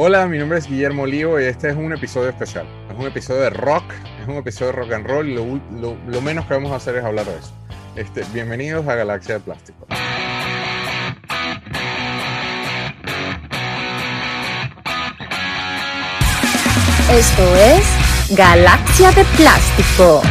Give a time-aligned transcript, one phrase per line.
[0.00, 2.66] Hola, mi nombre es Guillermo Olivo y este es un episodio especial.
[2.88, 3.82] Es un episodio de rock,
[4.22, 5.60] es un episodio de rock and roll y lo,
[6.06, 7.52] lo- menos que vamos a hacer es hablar de eso.
[7.96, 9.86] Este, bienvenidos a Galaxia de Plástico.
[17.10, 20.22] Esto es Galaxia de Plástico.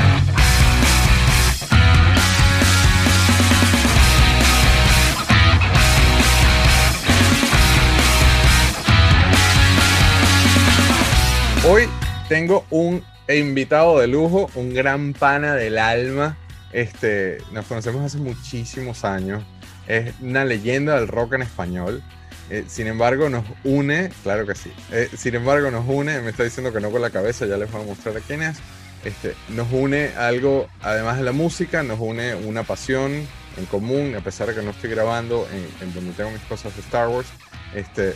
[11.69, 11.89] Hoy
[12.29, 16.37] tengo un invitado de lujo, un gran pana del alma.
[16.71, 19.43] Este, nos conocemos hace muchísimos años.
[19.85, 22.01] Es una leyenda del rock en español.
[22.49, 24.71] Eh, sin embargo, nos une, claro que sí.
[24.93, 27.69] Eh, sin embargo, nos une, me está diciendo que no con la cabeza, ya les
[27.69, 28.59] voy a mostrar a quién es.
[29.03, 33.11] Este, nos une algo, además de la música, nos une una pasión
[33.57, 36.73] en común, a pesar de que no estoy grabando en, en donde tengo mis cosas
[36.75, 37.27] de Star Wars.
[37.75, 38.15] Este,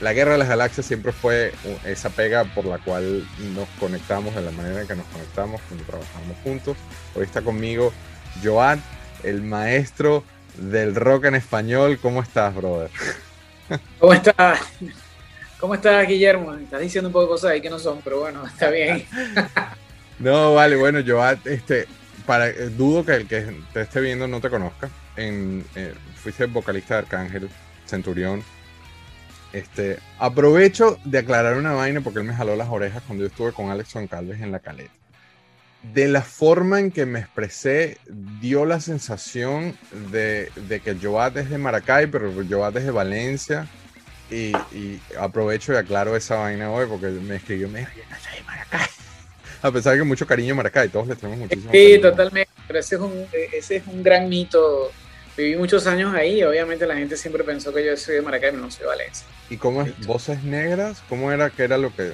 [0.00, 1.52] la Guerra de las Galaxias siempre fue
[1.84, 5.84] esa pega por la cual nos conectamos de la manera en que nos conectamos cuando
[5.84, 6.76] trabajamos juntos.
[7.14, 7.92] Hoy está conmigo
[8.42, 8.78] Joad,
[9.24, 10.24] el maestro
[10.56, 11.98] del rock en español.
[12.00, 12.90] ¿Cómo estás, brother?
[13.98, 14.60] ¿Cómo estás?
[15.58, 16.54] ¿Cómo estás, Guillermo?
[16.54, 19.04] Estás diciendo un poco de cosas ahí que no son, pero bueno, está bien.
[20.20, 21.86] No, vale, bueno, Joad, este,
[22.26, 24.90] para, eh, dudo que el que te esté viendo no te conozca.
[25.16, 27.48] En, eh, fuiste vocalista de Arcángel,
[27.86, 28.42] Centurión.
[29.52, 33.52] Este, aprovecho de aclarar una vaina porque él me jaló las orejas cuando yo estuve
[33.52, 34.92] con Alex Calves en la caleta.
[35.94, 37.98] De la forma en que me expresé,
[38.40, 39.76] dio la sensación
[40.10, 43.66] de, de que Joat es de Maracay, pero Joat es de Valencia.
[44.30, 48.16] Y, y aprovecho y aclaro esa vaina hoy porque me escribió, me dijo, yo no
[48.18, 48.86] soy de Maracay.
[49.62, 52.00] A pesar de que mucho cariño a Maracay, todos le tenemos muchísimo Sí, cariño.
[52.10, 52.50] totalmente.
[52.66, 54.92] Pero ese es un, ese es un gran mito.
[55.38, 58.50] Viví muchos años ahí y obviamente la gente siempre pensó que yo soy de Maracay,
[58.50, 59.24] pero no soy de Valencia.
[59.48, 60.04] ¿Y cómo es?
[60.04, 61.00] ¿Voces negras?
[61.08, 62.12] ¿Cómo era que era lo que...?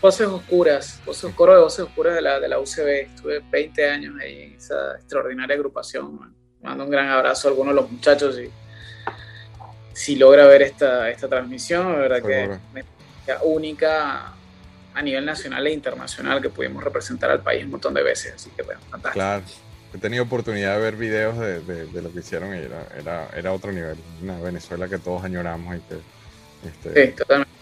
[0.00, 2.88] Voces Oscuras, voces, coro de Voces Oscuras de la, de la UCB.
[3.14, 6.18] Estuve 20 años ahí en esa extraordinaria agrupación.
[6.18, 6.34] man.
[6.62, 8.50] Mando un gran abrazo a algunos de los muchachos y
[9.92, 14.32] si logra ver esta, esta transmisión, la verdad que es experiencia única
[14.94, 18.32] a nivel nacional e internacional que pudimos representar al país un montón de veces.
[18.36, 19.12] Así que bueno, fantástico.
[19.12, 19.44] Claro.
[19.94, 23.28] He tenido oportunidad de ver videos de, de- de lo que hicieron y era, era,
[23.36, 23.96] era otro nivel.
[24.22, 26.68] Una Venezuela que todos añoramos y que...
[26.68, 27.52] este, Sí, totalmente.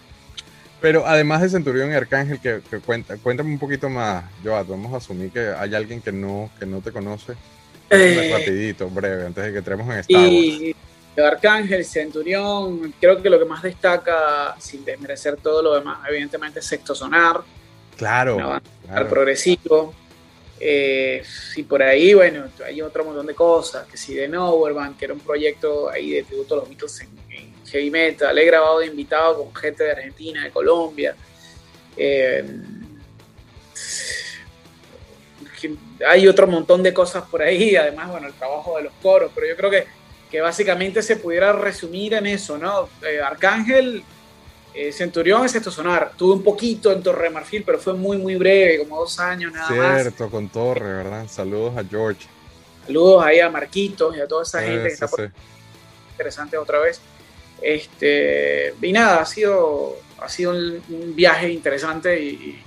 [0.81, 4.67] Pero además de Centurión y Arcángel, que, que cuenta, cuéntame un poquito más, Joat.
[4.67, 7.35] Vamos a asumir que hay alguien que no, que no te conoce.
[7.91, 10.33] Eh, Rapidito, breve, antes de que entremos en Star Wars.
[10.33, 10.75] y
[11.21, 16.67] Arcángel, Centurión, creo que lo que más destaca, sin desmerecer todo lo demás, evidentemente es
[16.67, 17.43] Sexto Sonar,
[17.97, 19.09] Claro, banda claro.
[19.09, 19.95] progresivo.
[20.65, 21.25] Eh,
[21.57, 25.15] y por ahí, bueno, hay otro montón de cosas, que si de Noverban, que era
[25.15, 28.87] un proyecto ahí de tributo a los Beatles en, en heavy metal, he grabado de
[28.87, 31.17] invitado con gente de Argentina, de Colombia.
[31.97, 32.45] Eh,
[36.07, 39.49] hay otro montón de cosas por ahí, además, bueno, el trabajo de los coros, pero
[39.49, 39.87] yo creo que,
[40.31, 42.89] que básicamente se pudiera resumir en eso, ¿no?
[43.05, 44.05] Eh, Arcángel,
[44.75, 46.13] eh, Centurión es esto sonar.
[46.17, 49.71] Tuve un poquito en Torre Marfil, pero fue muy, muy breve, como dos años nada
[49.71, 50.03] más.
[50.03, 51.27] Cierto, con Torre, ¿verdad?
[51.29, 52.27] Saludos a George.
[52.87, 55.33] Saludos ahí a Marquitos y a toda esa gente que Eh, está sí, por sí.
[56.13, 57.01] interesante otra vez.
[57.61, 62.65] Este, y nada, ha sido, ha sido un, un viaje interesante y, y-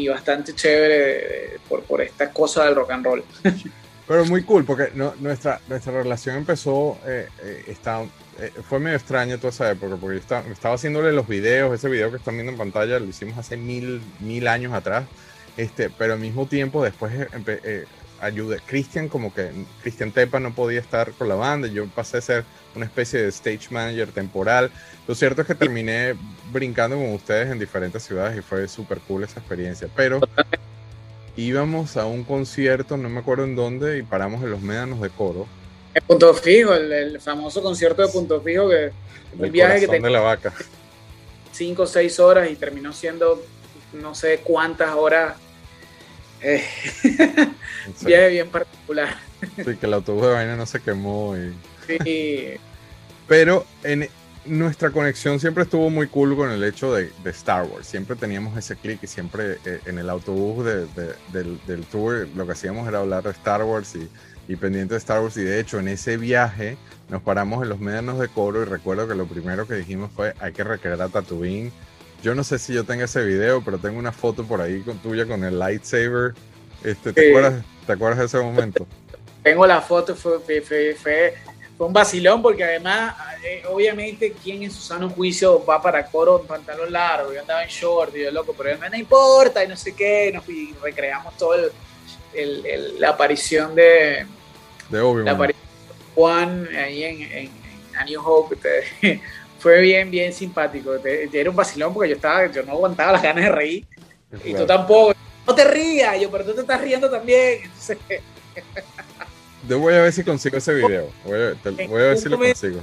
[0.00, 3.24] y bastante chévere de- de- por, por esta cosa del rock and roll.
[4.08, 8.04] Pero muy cool, porque no- nuestra, nuestra relación empezó, eh, eh, está-
[8.38, 12.10] eh, fue medio extraña toda esa época, porque yo estaba, haciéndole los videos, ese video
[12.10, 15.06] que están viendo en pantalla lo hicimos hace mil, mil años atrás,
[15.56, 17.84] este, pero al mismo tiempo después eh, eh,
[18.20, 19.50] ayudé, Cristian como que,
[19.82, 22.44] Cristian Tepa no podía estar con la banda, yo pasé a ser
[22.76, 24.70] una especie de stage manager temporal,
[25.08, 26.14] lo cierto es que terminé
[26.52, 30.20] brincando con ustedes en diferentes ciudades y fue súper cool esa experiencia, pero
[31.36, 35.10] íbamos a un concierto, no me acuerdo en dónde, y paramos en los médanos de
[35.10, 35.46] coro.
[35.94, 38.92] El Punto Fijo, el, el famoso concierto de Punto Fijo, que
[39.40, 40.52] el viaje que te de la vaca.
[41.52, 43.42] cinco o seis horas y terminó siendo
[43.92, 45.36] no sé cuántas horas.
[46.42, 46.64] Eh,
[47.96, 49.16] Sí, viaje bien particular.
[49.56, 51.34] sí, que el autobús de vaina no se quemó.
[51.36, 51.54] y-
[51.86, 52.54] Sí,
[53.26, 54.08] Pero en
[54.46, 57.86] nuestra conexión siempre estuvo muy cool con el hecho de, de Star Wars.
[57.86, 62.26] Siempre teníamos ese clic y siempre eh, en el autobús de- de- del, del tour
[62.34, 64.08] lo que hacíamos era hablar de Star Wars y,
[64.50, 65.36] y pendiente de Star Wars.
[65.36, 66.76] Y de hecho en ese viaje
[67.08, 70.34] nos paramos en los médanos de coro y recuerdo que lo primero que dijimos fue
[70.40, 71.72] hay que recrear a Tatooine.
[72.22, 74.98] Yo no sé si yo tengo ese video, pero tengo una foto por ahí con
[74.98, 76.34] tuya con el lightsaber.
[76.84, 77.28] Este, ¿te, Sí.
[77.28, 78.86] acuerdas, ¿Te acuerdas de ese momento?
[79.42, 81.34] tengo la foto, fue, fue, fue- fue-
[81.76, 86.40] fue un vacilón porque además eh, obviamente, ¿quién en su sano juicio va para coro
[86.40, 87.32] en pantalón largo?
[87.32, 90.48] Yo andaba en short y yo loco, pero no importa y no sé qué, nos,
[90.48, 91.70] y recreamos todo el,
[92.34, 94.26] el, el, la aparición de.
[94.90, 98.56] La aparición de Juan ahí en, en, en A New Hope.
[98.56, 99.20] Te,
[99.58, 100.98] fue bien, bien simpático.
[100.98, 103.86] Te, te era un vacilón porque yo estaba, yo no aguantaba las ganas de reír.
[104.30, 104.48] Claro.
[104.48, 105.14] Y tú tampoco.
[105.46, 107.62] No te rías, yo, pero tú te estás riendo también.
[107.64, 107.98] Entonces,
[109.68, 111.10] yo voy a ver si consigo ese video.
[111.24, 112.80] Voy a, te, voy a ver si lo consigo.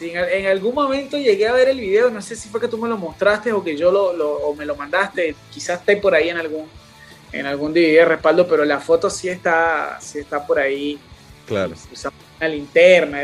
[0.00, 2.76] En, en, algún momento llegué a ver el video, no sé si fue que tú
[2.78, 6.14] me lo mostraste o que yo lo, lo o me lo mandaste, quizás esté por
[6.14, 6.66] ahí en algún
[7.32, 10.98] en algún DVD de respaldo, pero la foto sí está, sí está por ahí.
[11.46, 11.74] Claro.
[11.92, 13.22] Usamos una linterna.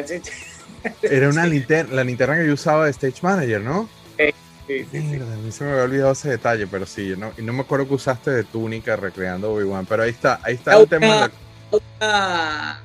[1.02, 3.88] Era una linterna, la linterna que yo usaba de Stage Manager, ¿no?
[4.16, 4.32] Sí,
[4.66, 7.42] sí, sí, Mierda, a mí se me había olvidado ese detalle, pero sí, no, y
[7.42, 10.88] no me acuerdo que usaste de túnica recreando Obi-Wan, pero ahí está, ahí está el
[10.88, 11.28] tema.
[11.70, 12.80] De la...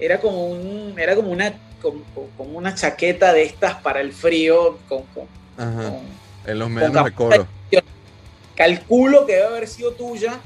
[0.00, 1.52] Era como un, era como una,
[1.82, 2.04] como,
[2.38, 5.26] una chaqueta de estas para el frío, con, con,
[5.56, 5.90] Ajá.
[5.90, 7.46] con en los medianos de coro.
[8.56, 10.40] Calculo que debe haber sido tuya,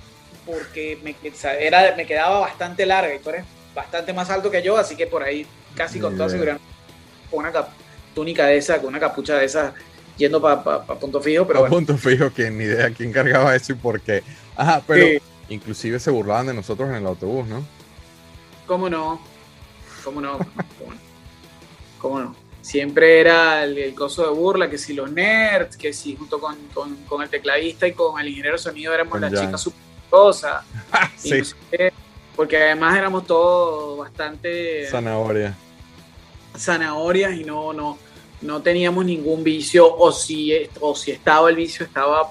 [0.44, 1.16] porque me,
[1.60, 3.44] era, me quedaba bastante larga y tú eres
[3.74, 6.58] bastante más alto que yo, así que por ahí casi con toda seguridad
[7.30, 7.52] con una
[8.14, 9.72] túnica de esa, con una capucha de esa,
[10.18, 11.46] yendo para pa, pa punto fijo.
[11.46, 11.76] Pero a bueno.
[11.76, 14.22] punto fijo, que ni idea quién cargaba eso y por qué.
[14.54, 15.18] Ajá, pero sí.
[15.48, 17.64] inclusive se burlaban de nosotros en el autobús, ¿no?
[18.66, 19.20] ¿Cómo no?
[20.04, 20.38] ¿Cómo no?
[20.78, 21.11] ¿Cómo no?
[22.02, 22.36] ¿Cómo no?
[22.60, 26.56] Siempre era el, el, coso de burla, que si los nerds, que si junto con,
[26.74, 30.64] con, con el tecladista y con el ingeniero de sonido éramos las chicas super cosas.
[31.16, 31.38] sí.
[31.38, 31.92] No sé,
[32.36, 35.56] porque además éramos todos bastante zanahoria
[36.56, 37.98] zanahorias y no no
[38.42, 42.30] no teníamos ningún vicio o si o si estaba el vicio estaba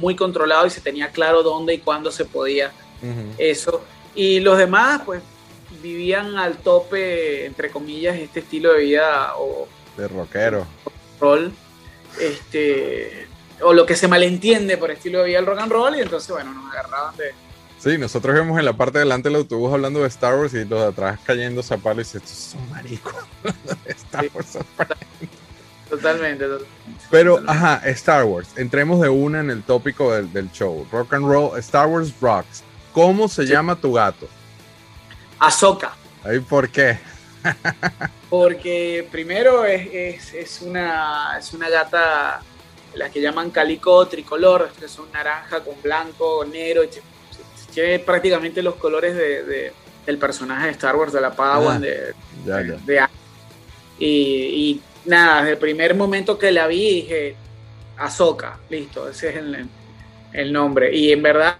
[0.00, 2.72] muy controlado y se tenía claro dónde y cuándo se podía
[3.02, 3.34] uh -huh.
[3.38, 3.82] eso
[4.14, 5.22] y los demás pues
[5.82, 10.66] vivían al tope entre comillas este estilo de vida o de rockero
[11.20, 11.52] roll
[12.20, 13.26] este
[13.60, 16.30] o lo que se malentiende por estilo de vida el rock and roll y entonces
[16.30, 17.32] bueno nos agarraban de
[17.78, 20.64] Sí, nosotros vemos en la parte de delante del autobús hablando de Star Wars y
[20.64, 23.14] los de atrás cayendo a palo y dice, estos son maricos.
[23.86, 24.30] Star sí.
[24.34, 24.58] Wars.
[25.88, 26.70] Totalmente, totalmente.
[27.08, 27.66] Pero, totalmente.
[27.66, 28.48] ajá, Star Wars.
[28.56, 30.88] Entremos de una en el tópico del, del show.
[30.90, 32.64] Rock and roll, Star Wars rocks.
[32.92, 33.52] ¿Cómo se sí.
[33.52, 34.28] llama tu gato?
[35.38, 35.94] Ahsoka.
[36.34, 36.98] ¿Y por qué?
[38.28, 42.40] Porque primero es, es, es, una, es una gata,
[42.94, 46.82] la que llaman calico tricolor, que son naranja con blanco, negro,
[47.72, 49.72] tiene prácticamente los colores de, de,
[50.04, 52.14] del personaje de Star Wars, de la Padawan, ah, de,
[52.44, 52.76] ya, ya.
[52.84, 53.06] de,
[53.98, 57.36] y, y, nada, desde el primer momento que la vi dije,
[57.96, 59.68] Ahsoka, listo, ese es el,
[60.32, 60.94] el nombre.
[60.94, 61.56] Y en verdad,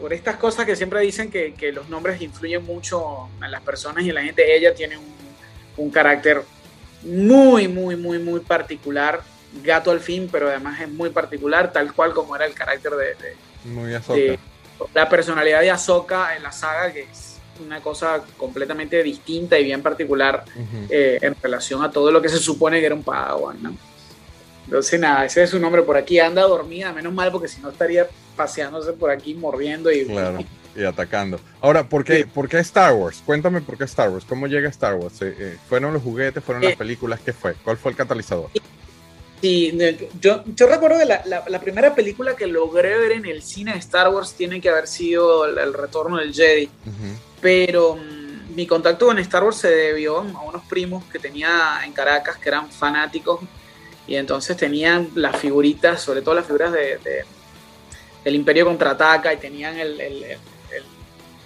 [0.00, 4.04] por estas cosas que siempre dicen que, que, los nombres influyen mucho en las personas
[4.04, 5.14] y en la gente, ella tiene un,
[5.76, 6.42] un carácter
[7.02, 9.22] muy, muy, muy, muy particular,
[9.62, 13.06] gato al fin, pero además es muy particular, tal cual como era el carácter de...
[13.14, 14.38] de muy Ahsoka
[14.94, 19.82] la personalidad de Ahsoka en la saga, que es una cosa completamente distinta y bien
[19.82, 20.86] particular uh -huh.
[20.90, 23.76] eh, en relación a todo lo que se supone que era un Padawan, ¿no?
[24.64, 25.82] Entonces, nada, ese es su nombre.
[25.82, 28.06] Por aquí anda dormida, menos mal, porque si no estaría
[28.38, 30.38] paseándose por aquí, mordiendo y, claro,
[30.76, 31.40] y atacando.
[31.60, 32.24] Ahora, ¿por qué, sí.
[32.24, 33.20] ¿por qué Star Wars?
[33.26, 34.24] Cuéntame por qué Star Wars.
[34.26, 35.20] ¿Cómo llega Star Wars?
[35.20, 36.42] Eh, eh, ¿Fueron los juguetes?
[36.42, 37.20] ¿Fueron las películas?
[37.22, 37.54] ¿Qué fue?
[37.64, 38.48] ¿Cuál fue el catalizador?
[39.40, 39.76] Sí,
[40.20, 43.72] yo, yo recuerdo que la, la, la, primera película que logré ver en el cine
[43.72, 46.64] de Star Wars tiene que haber sido El, el Retorno del Jedi.
[46.64, 47.16] Uh -huh.
[47.40, 48.00] Pero um,
[48.56, 52.48] mi contacto con Star Wars se debió a unos primos que tenía en Caracas que
[52.48, 53.40] eran fanáticos
[54.08, 57.24] y entonces tenían las figuritas, sobre todo las figuras de, de
[58.24, 60.84] del Imperio Contraataca y tenían el, el, el, el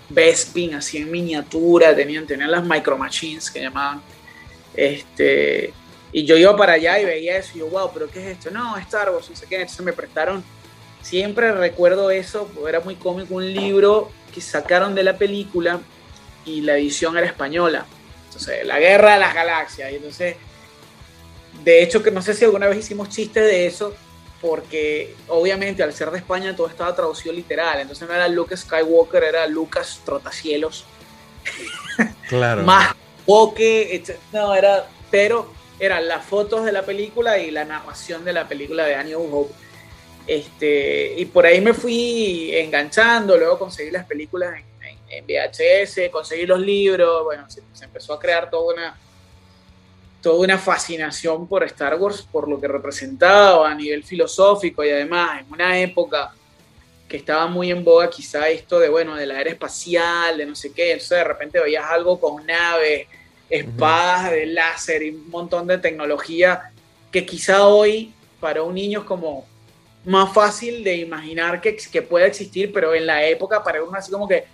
[0.08, 4.02] Bespin así en miniatura, tenían, tenían las Micro Machines que llamaban.
[4.74, 5.72] Este,
[6.12, 8.50] y yo iba para allá y veía eso y yo, wow, pero ¿qué es esto?
[8.50, 9.56] No, Star Wars, no sé qué.
[9.56, 10.44] Entonces me prestaron,
[11.00, 15.80] siempre recuerdo eso, era muy cómico, un libro que sacaron de la película
[16.44, 17.86] y la edición era española.
[18.26, 19.92] Entonces, La Guerra de las Galaxias.
[19.92, 20.36] Y entonces,
[21.64, 23.94] de hecho, que no sé si alguna vez hicimos chistes de eso,
[24.42, 27.80] porque obviamente al ser de España todo estaba traducido literal.
[27.80, 30.84] Entonces no era Lucas Skywalker, era Lucas Trotacielos.
[32.28, 32.62] Claro.
[32.62, 32.94] Más
[33.26, 38.48] boque, no, era, pero eran las fotos de la película y la narración de la
[38.48, 39.52] película de Annie Hope.
[40.26, 46.10] Este, y por ahí me fui enganchando, luego conseguí las películas en, en, en VHS,
[46.10, 48.98] conseguí los libros, bueno, se, se, empezó a crear toda una,
[50.22, 55.40] toda una fascinación por Star Wars, por lo que representaba a nivel filosófico y además
[55.40, 56.32] en una época
[57.08, 60.54] que estaba muy en boga quizá esto de, bueno, de la era espacial, de no
[60.54, 63.06] sé qué, entonces de repente veías algo con naves,
[63.50, 66.72] espadas de láser y un montón de tecnología
[67.10, 69.46] que quizá hoy para un niño es como
[70.04, 74.10] más fácil de imaginar que, que pueda existir, pero en la época para uno así
[74.10, 74.44] como que,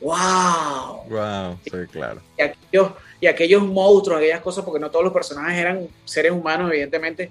[0.00, 1.02] wow.
[1.08, 2.20] Wow, sí, claro.
[2.38, 6.70] Y aquellos, y aquellos monstruos, aquellas cosas, porque no todos los personajes eran seres humanos,
[6.70, 7.30] evidentemente.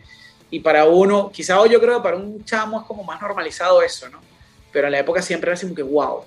[0.49, 4.09] Y para uno, quizá yo creo que para un chamo es como más normalizado eso,
[4.09, 4.19] ¿no?
[4.71, 6.23] Pero en la época siempre era así como que, wow.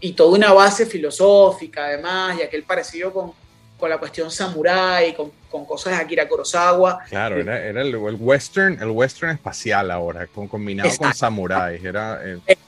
[0.00, 3.32] Y toda una base filosófica, además, y aquel parecido con,
[3.78, 7.00] con la cuestión samurái, con, con, cosas de Akira Kurosawa.
[7.08, 11.04] Claro, era, era el, el, western, el western espacial ahora, con, combinado Exacto.
[11.04, 11.82] con samuráis.
[11.84, 12.58] Era, eh,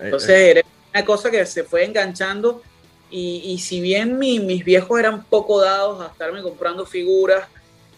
[0.00, 0.62] Entonces eh, era
[0.94, 2.62] una cosa que se fue enganchando
[3.10, 7.48] y, y si bien mi, mis viejos eran poco dados a estarme comprando figuras,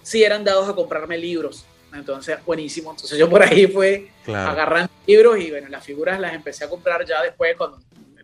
[0.03, 1.65] sí eran dados a comprarme libros.
[1.93, 2.91] Entonces, buenísimo.
[2.91, 4.51] Entonces yo por ahí fue claro.
[4.51, 7.79] agarrando libros y bueno, las figuras las empecé a comprar ya después cuando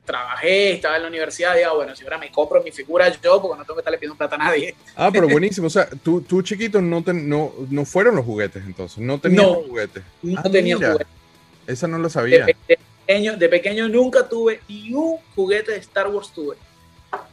[0.04, 3.58] trabajé, estaba en la universidad, digo, bueno, si ahora me compro mi figura yo, porque
[3.58, 4.74] no tengo que estarle pidiendo plata a nadie.
[4.96, 5.68] Ah, pero buenísimo.
[5.68, 9.44] O sea, tú, tú chiquito no, te, no, no fueron los juguetes entonces, no tenías
[9.44, 10.02] no, juguetes.
[10.22, 11.12] No ah, tenía mira, juguetes.
[11.66, 12.46] Esa no lo sabía.
[12.46, 16.56] De, de, pequeño, de pequeño nunca tuve ni un juguete de Star Wars tuve.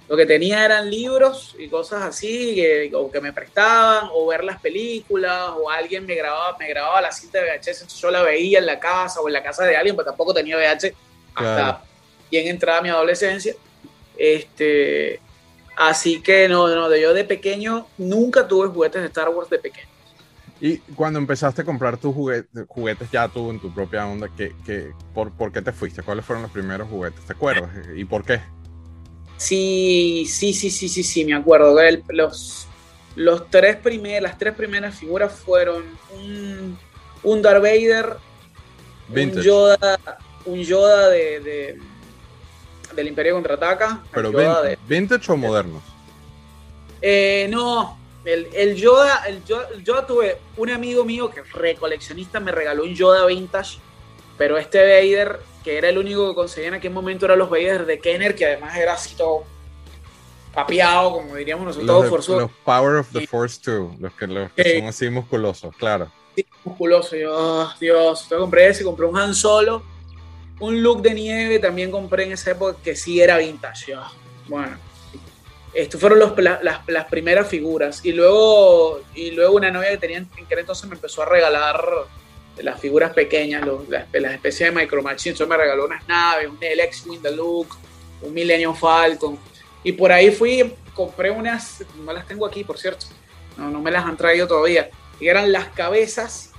[0.07, 4.43] Lo que tenía eran libros y cosas así, que, o que me prestaban, o ver
[4.43, 8.57] las películas, o alguien me grababa, me grababa la cinta de VHS, yo la veía
[8.59, 10.93] en la casa o en la casa de alguien, pero tampoco tenía VHS
[11.33, 11.61] Claro.
[11.61, 11.83] hasta
[12.31, 13.53] bien entrada mi adolescencia.
[14.17, 15.19] Este,
[15.77, 19.59] así que no, no, de yo de pequeño nunca tuve juguetes de Star Wars de
[19.59, 19.87] pequeño.
[20.61, 24.53] Y cuando empezaste a comprar tus juguetes, juguetes ya tú en tu propia onda, ¿qué,
[24.65, 26.01] qué, por, ¿por qué te fuiste?
[26.01, 27.23] ¿Cuáles fueron los primeros juguetes?
[27.25, 27.69] ¿Te acuerdas?
[27.95, 28.41] ¿Y por qué?
[29.39, 31.79] Sí, sí, sí, sí, sí, sí, me acuerdo.
[31.79, 32.67] El, los,
[33.15, 36.77] los tres primer, las tres primeras figuras fueron un,
[37.23, 38.17] un Darth Vader,
[39.07, 39.39] Vintage.
[39.39, 39.99] un Yoda,
[40.45, 41.79] un Yoda de, de
[42.95, 44.03] del Imperio Contraataca.
[44.13, 45.83] ¿Pero Yoda vin- vintage o modernos?
[47.01, 51.51] Eh, no, el, el, Yoda, el Yoda, el Yoda tuve un amigo mío que es
[51.53, 53.77] recoleccionista, me regaló un Yoda vintage,
[54.37, 57.85] pero este Vader, que era el único que conseguía en aquel momento, eran los Vader
[57.85, 59.43] de Kenner, que además era así todo
[60.53, 63.27] papeado, como diríamos nosotros, todo Los, de- forzudo, los Power of the Sí.
[63.27, 64.79] Force 2, los que, los que Sí.
[64.79, 66.11] son así musculosos, claro.
[66.33, 67.15] así, musculoso.
[67.15, 69.83] Yo, oh, Dios, yo compré ese, compré un Han Solo,
[70.59, 73.95] un look de nieve, también compré en esa época que sí era vintage.
[74.47, 74.75] Bueno,
[75.73, 78.03] estos fueron los, la- las, las primeras figuras.
[78.03, 81.79] Y luego, y luego una novia que tenía en que entonces me empezó a regalar
[82.61, 85.39] las figuras pequeñas, los- las, las especies de Micro Machines.
[85.39, 87.77] Entonces me regaló unas naves, un LX-Wing Deluxe,
[88.21, 89.37] un Millennium Falcon.
[89.83, 93.05] Y por ahí fui, compré unas, no las tengo aquí, por cierto.
[93.57, 94.89] No, no me las han traído todavía.
[95.19, 96.51] Y eran las cabezas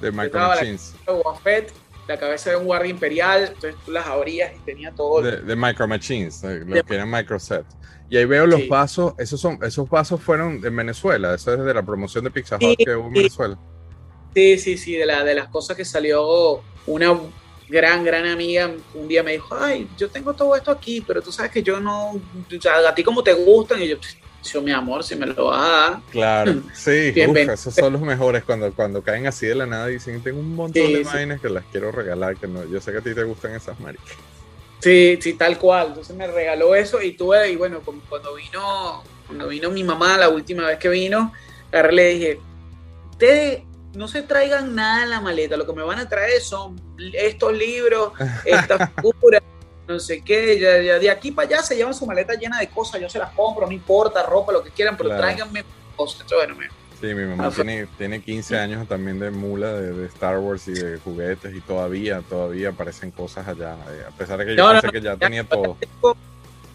[0.00, 1.66] De Micro Estaba la- de
[2.08, 5.22] la cabeza de un guardia imperial, entonces tú las abrías y tenía todo.
[5.22, 7.64] De, de Micro Machines, de- los que eran Microset.
[8.08, 8.68] Y ahí veo los Sí.
[8.68, 12.54] vasos, esos son, esos vasos fueron en Venezuela, eso es de la promoción de Pizza
[12.56, 13.12] Hut Sí, que hubo en.
[13.14, 13.58] Venezuela.
[14.36, 17.18] Sí, sí, sí, de, la, de las cosas que salió una
[17.70, 21.32] gran, gran amiga un día me dijo, ay, yo tengo todo esto aquí, pero tú
[21.32, 22.20] sabes que yo no, o
[22.60, 23.96] sea, a ti como te gustan, y yo,
[24.44, 26.00] yo mi amor, si me lo vas a dar.
[26.10, 29.94] Claro, sí, uf, esos son los mejores cuando, cuando caen así de la nada y
[29.94, 31.04] dicen, tengo un montón Sí, de sí.
[31.04, 33.80] vainas que las quiero regalar, que no, yo sé que a ti te gustan esas
[33.80, 34.18] maricas.
[34.80, 35.86] Sí, sí, tal cual.
[35.88, 40.18] Entonces me regaló eso y tuve, y bueno, como cuando vino, cuando vino mi mamá
[40.18, 41.32] la última vez que vino,
[41.72, 42.40] agarré le dije,
[43.12, 43.62] ustedes
[43.96, 46.78] no se traigan nada en la maleta, lo que me van a traer son
[47.14, 48.12] estos libros,
[48.44, 49.42] estas figuras,
[49.88, 52.68] no sé qué, ya, ya, de aquí para allá se llevan su maleta llena de
[52.68, 55.22] cosas, yo se las compro, no importa, ropa, lo que quieran, pero Claro.
[55.22, 55.64] tráiganme
[55.96, 56.26] cosas.
[56.30, 56.68] Bueno, me-
[57.00, 60.66] Sí, mi mamá Ah, tiene, tiene 15 años también de mula de, de Star Wars
[60.68, 64.62] y de juguetes y todavía, todavía aparecen cosas allá, eh, a pesar de que yo
[64.64, 65.76] No, pensé no, que ya ya, tenía todo.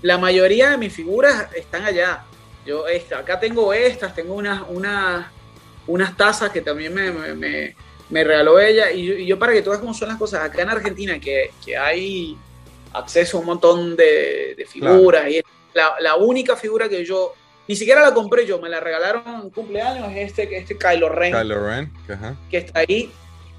[0.03, 2.23] la mayoría de mis figuras están allá.
[2.67, 5.25] Yo esta, acá tengo estas, tengo unas, unas,
[5.87, 7.75] unas tazas que también me, me, me-
[8.09, 8.91] me regaló ella.
[8.91, 11.19] Y yo, y yo para que tú veas cómo son las cosas, acá en Argentina,
[11.19, 12.37] que, que hay
[12.93, 15.29] acceso a un montón de, de figuras.
[15.29, 15.41] Y
[15.73, 17.33] la, la única figura que yo,
[17.69, 21.31] ni siquiera la compré yo, me la regalaron en cumpleaños, es este, este Kylo Ren
[21.33, 22.35] Kylo Ren, que, ajá.
[22.49, 23.09] que está ahí.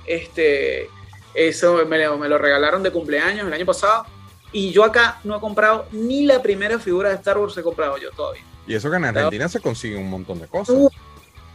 [0.06, 0.88] Este,
[1.32, 4.04] eso me lo, me lo regalaron de cumpleaños el año pasado.
[4.52, 7.96] Y yo acá no he comprado ni la primera figura de Star Wars he comprado
[7.96, 8.42] yo todavía.
[8.66, 10.76] Y eso que en Argentina se consigue un montón de cosas.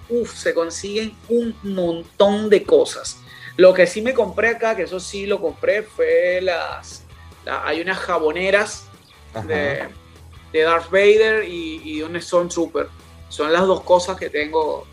[0.10, 3.20] Uf, se consiguen un montón de cosas.
[3.58, 7.04] Lo que sí me compré acá, que eso sí lo compré, fue las.
[7.46, 8.86] la- hay unas jaboneras
[9.48, 9.88] de,
[10.54, 12.88] de Darth Vader y, y un Stormtrooper.
[13.30, 14.86] Son las dos cosas que tengo.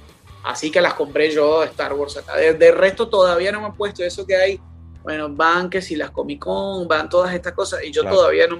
[0.42, 2.36] Así que las compré yo de Star Wars acá.
[2.36, 4.60] De, de resto todavía no me he puesto eso que hay.
[5.02, 7.82] Bueno, van que si las Comic Con, van todas estas cosas.
[7.84, 8.16] Y yo Claro.
[8.16, 8.58] todavía no,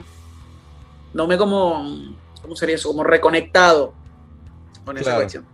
[1.15, 2.15] no me como.
[2.43, 2.89] ¿Cómo sería eso?
[2.89, 3.95] Como reconectado
[4.85, 5.21] con esa Claro.
[5.21, 5.47] cuestión.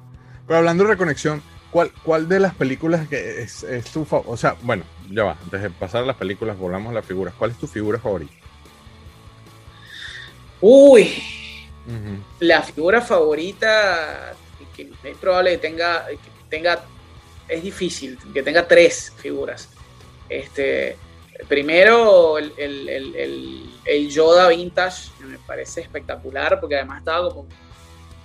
[0.51, 1.41] Pero hablando de reconexión,
[1.71, 4.33] ¿cuál, cuál de las películas que es, es tu favorita?
[4.33, 7.33] O sea, bueno, ya va, antes de pasar a las películas, volvamos a las figuras.
[7.39, 8.33] ¿Cuál es tu figura favorita?
[10.61, 11.09] Uy,
[12.41, 14.33] la figura favorita
[14.75, 16.81] que es probable que tenga, que tenga,
[17.47, 19.69] es difícil, que tenga tres figuras.
[20.29, 20.97] Este,
[21.47, 27.47] primero, el, el- el- el- Yoda Vintage me parece espectacular porque además estaba como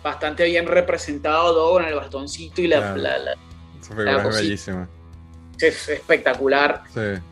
[0.06, 2.96] bastante bien representado todo con el bastoncito y la, Claro.
[2.98, 3.32] la- la-
[3.82, 4.88] Esa figura es bellísima.
[5.60, 6.84] es espectacular.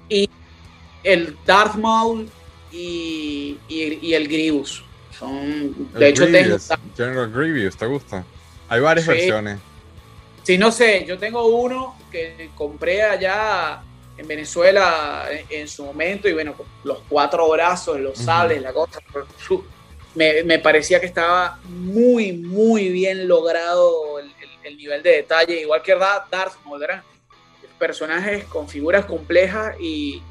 [0.09, 0.27] Sí.
[1.03, 2.27] El Darth Maul
[2.71, 4.83] y, y- y el Grievous.
[5.19, 6.57] Son, de El hecho, tengo,
[6.97, 8.25] General Grievous, ¿te gusta?
[8.69, 9.11] Hay varias Sí.
[9.11, 9.59] versiones.
[10.41, 13.83] Sí, no sé, yo tengo uno que compré allá
[14.17, 18.99] en Venezuela en, en su momento y bueno, los cuatro brazos, los sables, la cosa.
[20.15, 25.59] Me, me parecía que estaba muy, muy bien logrado el, el- el nivel de detalle,
[25.61, 26.85] igual que Darth Darth Maul,
[27.77, 30.21] personajes con figuras complejas y,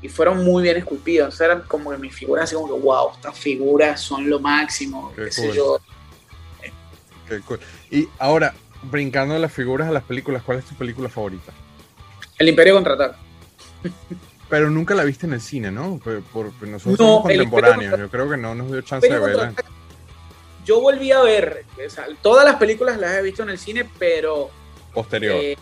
[0.00, 1.34] y fueron muy bien esculpidos.
[1.34, 4.38] O sea, eran como que mis figuras así como que, wow, estas figuras son lo
[4.38, 5.56] máximo, Qué qué sé cool.
[5.56, 5.80] yo.
[7.28, 7.58] Qué cool.
[7.90, 11.52] Y ahora, brincando de las figuras a las películas, ¿cuál es tu película favorita?
[12.38, 13.18] El Imperio Contraataca.
[14.50, 15.98] Pero nunca la viste en el cine, ¿no?
[15.98, 16.16] Por,
[16.66, 17.98] nosotros No, somos contemporáneos.
[17.98, 19.54] Yo creo que no nos dio chance de verla.
[20.66, 23.88] Yo volví a ver, o sea, todas las películas las he visto en el cine,
[23.98, 24.50] pero
[24.92, 25.36] Posterior.
[25.36, 25.56] eh,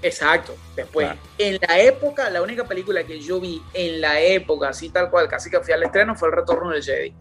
[0.00, 1.06] exacto, después.
[1.06, 1.20] Claro.
[1.38, 5.28] En la época, la única película que yo vi en la época, así tal cual,
[5.28, 7.10] casi que fui al estreno, fue El Retorno del Jedi.
[7.10, 7.14] sí,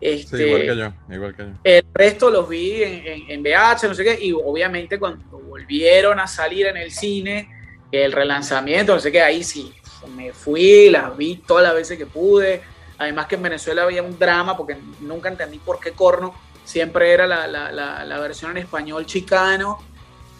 [0.00, 1.14] Este, igual que yo.
[1.14, 1.48] Igual que yo.
[1.64, 6.20] El resto los vi en, en, en VH, no sé qué, y obviamente cuando volvieron
[6.20, 7.48] a salir en el cine,
[7.90, 9.72] el relanzamiento, no sé qué, ahí sí,
[10.08, 12.62] me fui, las vi todas las veces que pude.
[12.98, 16.34] Además que en Venezuela había un drama, porque nunca entendí por qué corno,
[16.64, 19.78] siempre era la, la, la, la versión en español chicano.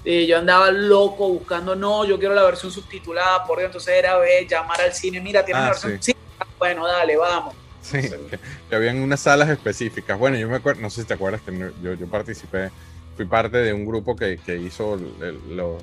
[0.04, 4.18] Y yo andaba loco buscando, no, yo quiero la versión subtitulada, por Dios, entonces era
[4.18, 6.14] ver, llamar al cine, mira, tiene Ah, la versión, sí.
[6.58, 7.54] bueno, dale, vamos.
[7.80, 8.38] Sí, que,
[8.70, 10.18] que habían unas salas específicas.
[10.18, 12.70] Bueno, yo me acuerdo, no sé si te acuerdas que yo, yo participé,
[13.16, 15.78] fui parte de un grupo que, que hizo el- el- lo-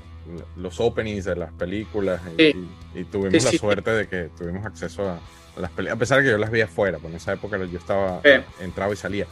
[0.56, 2.68] los openings de las películas y, Sí.
[2.94, 3.58] y- y tuvimos Sí, la sí.
[3.58, 5.14] suerte de que tuvimos acceso a,
[5.56, 7.58] a las películas, a pesar de que yo las vi afuera, porque en esa época
[7.58, 8.20] yo estaba,
[8.60, 9.26] entraba y salía.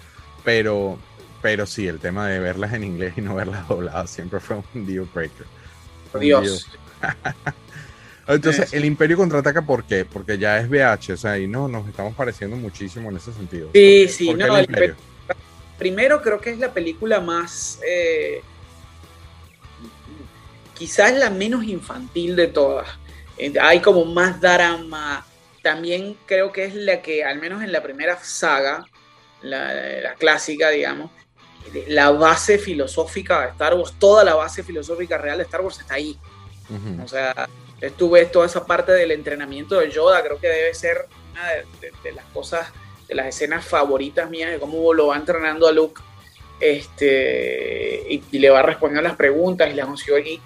[0.45, 0.99] Pero,
[1.43, 4.87] pero sí, el tema de verlas en inglés y no verlas dobladas siempre fue un
[4.87, 5.47] deal breaker.
[6.15, 6.67] Un Dios.
[8.27, 10.05] Entonces, el Imperio contraataca, ¿por qué?
[10.05, 13.71] Porque ya es VH, o sea, y no, nos estamos pareciendo muchísimo en ese sentido.
[13.73, 14.95] Sí, ¿Por qué- sí, no, el el Imperio?
[15.79, 18.43] Primero creo que es la película más, eh,
[20.81, 22.89] quizás la menos infantil de todas.
[23.37, 25.25] Eh, Hay como más drama.
[25.63, 28.85] También creo que es la que, al menos en la primera saga,
[29.43, 31.11] la, la clásica, digamos,
[31.89, 35.95] la base filosófica de Star Wars, toda la base filosófica real de Star Wars está
[35.95, 36.19] ahí.
[37.05, 37.47] O sea,
[37.99, 41.67] tú ves toda esa parte del entrenamiento de Yoda, creo que debe ser una de,
[41.81, 42.69] de- de las cosas,
[43.07, 46.01] de las escenas favoritas mías de cómo lo va entrenando a Luke.
[46.61, 49.89] Este, y, le va respondiendo las preguntas y las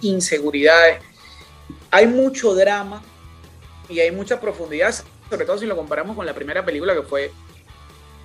[0.01, 1.03] inseguridades.
[1.91, 3.03] Hay mucho drama
[3.89, 4.95] y hay mucha profundidad,
[5.29, 7.33] sobre todo si lo comparamos con la primera película que fue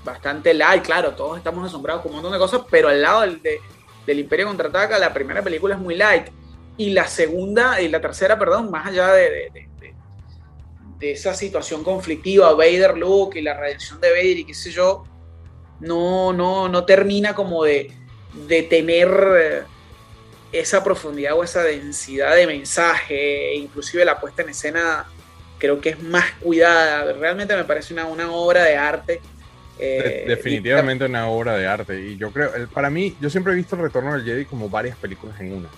[0.05, 0.83] bastante light.
[0.83, 3.59] Claro, todos estamos asombrados con un montón de cosas, pero al lado del, de-
[4.05, 6.27] del Imperio Contraataca, la primera película es muy light
[6.77, 9.69] y la segunda y la tercera, perdón, más allá de- de-
[10.99, 15.05] de esa situación conflictiva, Vader, Luke y la redención de Vader y qué sé yo,
[15.79, 17.91] no, no, no termina como de,
[18.47, 19.61] de tener eh,
[20.51, 25.05] esa profundidad o esa densidad de mensaje, inclusive la puesta en escena
[25.57, 29.21] creo que es más cuidada, realmente me parece una, una obra de arte.
[29.77, 32.01] De- eh, definitivamente una obra de arte.
[32.01, 34.69] Y yo creo, el- para mí, yo siempre he visto el Retorno del Jedi como
[34.69, 35.69] varias películas en una.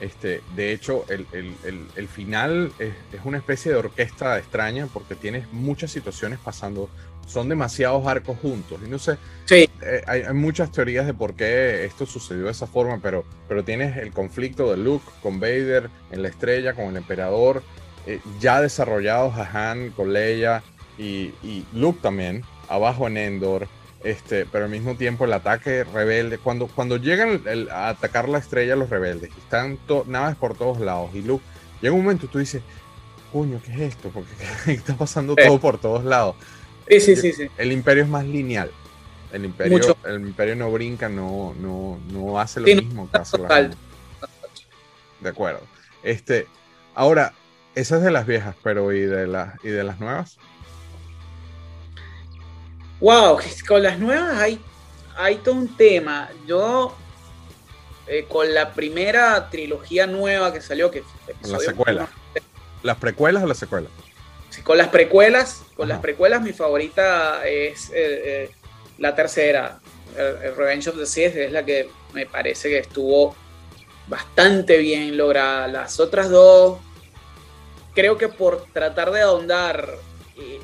[0.00, 4.86] Este, de hecho, el, el- el- el final es, es una especie de orquesta extraña
[4.92, 6.90] porque tienes muchas situaciones pasando.
[7.26, 8.78] Son demasiados arcos juntos.
[8.84, 12.50] Y no sé, Sí, eh, hay, hay muchas teorías de por qué esto sucedió de
[12.52, 16.86] esa forma, pero, pero tienes el conflicto de Luke con Vader en la estrella, con
[16.86, 17.62] el emperador,
[18.06, 20.62] eh, ya desarrollados a Han con Leia
[20.98, 23.66] y, y Luke también, abajo en Endor,
[24.04, 28.38] este, pero al mismo tiempo el ataque rebelde, cuando, cuando llegan el- a atacar la
[28.38, 31.44] estrella los rebeldes, están to- naves por todos lados, y Luke,
[31.80, 32.62] llega un momento y tú dices,
[33.32, 34.10] coño, ¿qué es esto?
[34.10, 34.30] Porque
[34.72, 36.36] está pasando todo por todos lados
[37.00, 37.48] sí, sí, sí, sí.
[37.58, 38.70] el imperio es más lineal.
[39.32, 39.96] El imperio, Mucho.
[40.04, 43.42] el imperio no brinca, no, no, no hace lo Sí, no, mismo que hace la
[43.44, 43.62] total.
[43.62, 43.76] gente.
[45.20, 45.60] De acuerdo.
[46.02, 46.46] Este,
[46.94, 47.32] ahora,
[47.74, 50.36] esa es de las viejas, pero ¿y de las y de las nuevas?
[53.00, 54.60] Wow, con las nuevas hay,
[55.16, 56.28] hay todo un tema.
[56.46, 56.94] Yo
[58.06, 61.02] eh, con la primera trilogía nueva que salió, que
[61.42, 62.08] la secuela.
[62.82, 63.90] ¿Las precuelas o las secuelas?
[64.62, 68.50] Con las precuelas, con las precuelas mi favorita es eh, eh,
[68.98, 69.80] la tercera,
[70.14, 73.34] Revenge of the Sith, es la que me parece que estuvo
[74.06, 75.68] bastante bien lograda.
[75.68, 76.78] Las otras dos,
[77.94, 79.88] creo que por tratar de ahondar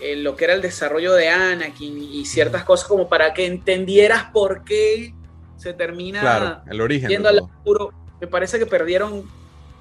[0.00, 4.24] en lo que era el desarrollo de Anakin y ciertas cosas como para que entendieras
[4.32, 5.14] por qué
[5.56, 7.92] se termina el origen yendo al puro.
[8.20, 9.28] Me parece que perdieron,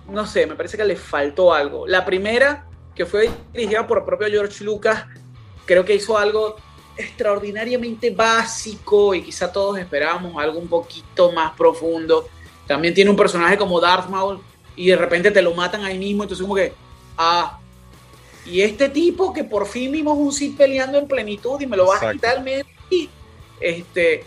[0.10, 1.88] no sé, me parece que le faltó algo.
[1.88, 2.67] La primera,
[2.98, 5.06] que fue dirigida por el propio George Lucas,
[5.66, 6.56] creo que hizo algo
[6.98, 12.28] extraordinariamente básico y quizá todos esperábamos algo un poquito más profundo.
[12.66, 14.42] También tiene un personaje como Darth Maul
[14.76, 16.74] y de repente te lo matan ahí mismo, entonces como que,
[17.18, 17.60] ah,
[18.46, 21.86] y este tipo que por fin vimos un Sith peleando en plenitud y me lo
[21.86, 22.44] vas a quitar
[23.60, 24.26] este,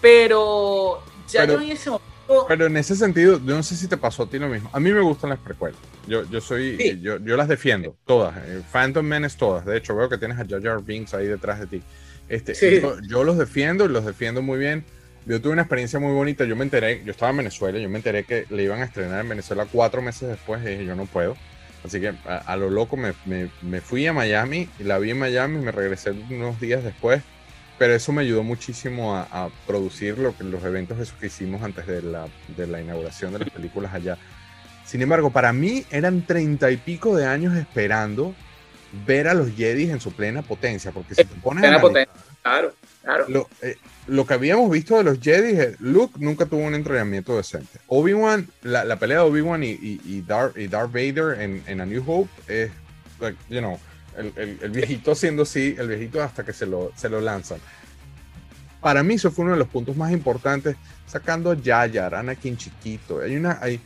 [0.00, 2.09] pero ya no en ese momento.
[2.48, 4.70] Pero en ese sentido, yo no sé si te pasó a ti lo mismo.
[4.72, 5.78] A mí me gustan las precuelas.
[6.06, 8.36] Yo, yo soy, yo, yo, las defiendo, todas.
[8.38, 9.64] Eh, Phantom Menace, todas.
[9.64, 11.82] De hecho, veo que tienes a Jar Jar Binks ahí detrás de ti.
[12.28, 14.84] Este, yo, los defiendo y los defiendo muy bien.
[15.26, 16.44] Yo tuve una experiencia muy bonita.
[16.44, 19.20] Yo me enteré, yo estaba en Venezuela, yo me enteré que le iban a estrenar
[19.20, 21.36] en Venezuela cuatro meses después y dije, yo no puedo.
[21.84, 25.18] Así que a, lo loco me, me, me, fui a Miami y la vi en
[25.18, 27.22] Miami y me regresé unos días después
[27.80, 31.86] pero eso me ayudó muchísimo a, producir lo que, los eventos esos que hicimos antes
[31.86, 34.18] de la, de la inauguración de las películas allá.
[34.84, 38.34] Sin embargo, para mí eran treinta y pico de años esperando
[39.06, 42.12] ver a los Jedi en su plena potencia, porque si te pones a potencia,
[42.42, 43.24] claro, claro.
[43.28, 43.76] Lo, eh,
[44.08, 47.78] lo, que habíamos visto de los Jedi, Luke nunca tuvo un entrenamiento decente.
[47.86, 51.80] Obi-Wan, la, la, pelea de Obi-Wan y, y, y, Darth, y, Darth, Vader en, en
[51.80, 52.70] A New Hope es,
[53.20, 53.80] like, you know,
[54.20, 57.60] el, viejito haciendo así, el viejito hasta que se lo, se lo lanzan.
[58.80, 63.20] Para mí eso fue uno de los puntos más importantes, sacando a Yayar, Anakin chiquito.
[63.20, 63.80] Hay una, hay,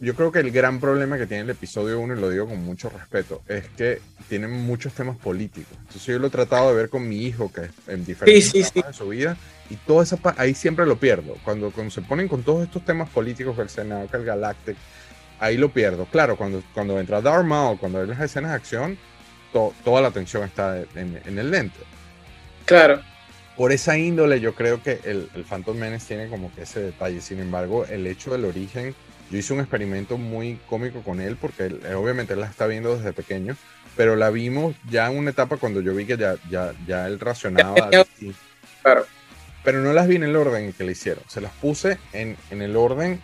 [0.00, 2.62] yo creo que el gran problema que tiene el episodio 1, y lo digo con
[2.62, 5.72] mucho respeto, es que tiene muchos temas políticos.
[5.78, 8.62] Entonces yo lo he tratado de ver con mi hijo, que es en diferentes sí,
[8.74, 9.36] de su vida,
[9.70, 11.36] y todo esa ahí siempre lo pierdo.
[11.44, 14.76] Cuando, cuando se ponen con todos estos temas políticos, el Senado, que el Galactic,
[15.40, 16.06] ahí lo pierdo.
[16.06, 18.98] Claro, cuando, cuando entra Dharma o cuando hay las escenas de acción,
[19.52, 21.78] toda la atención está en, el lente.
[22.64, 23.02] Claro.
[23.56, 27.20] Por esa índole yo creo que el, el, Phantom Menace tiene como que ese detalle.
[27.20, 28.94] Sin embargo, el hecho del origen,
[29.30, 32.96] yo hice un experimento muy cómico con él porque eh, obviamente él la está viendo
[32.96, 33.56] desde pequeño,
[33.96, 37.18] pero la vimos ya en una etapa cuando yo vi que ya, ya, ya él
[37.18, 37.88] racionaba.
[38.82, 39.06] Claro.
[39.64, 41.24] Pero no las vi en el orden en que le hicieron.
[41.26, 43.20] Se las puse en, en el orden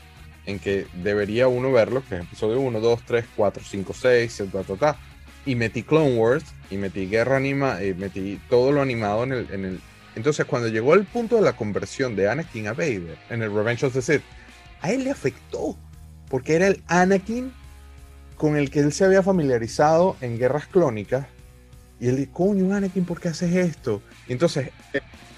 [0.46, 4.62] en que debería uno verlo, que es episodio 1, 2, 3, 4, 5, 6, ta,
[4.62, 4.98] ta, ta
[5.44, 9.48] y metí Clone Wars y metí Guerra Anima, y metí todo lo animado en el,
[9.50, 9.80] en el...
[10.14, 13.84] Entonces cuando llegó el punto de la conversión de Anakin a Vader en el Revenge
[13.84, 14.22] of the Sith,
[14.80, 15.76] a él le afectó,
[16.28, 17.52] porque era el Anakin
[18.36, 21.26] con el que él se había familiarizado en guerras clónicas.
[22.00, 24.02] Y él dijo, coño, Anakin, ¿por qué haces esto?
[24.28, 24.70] Entonces,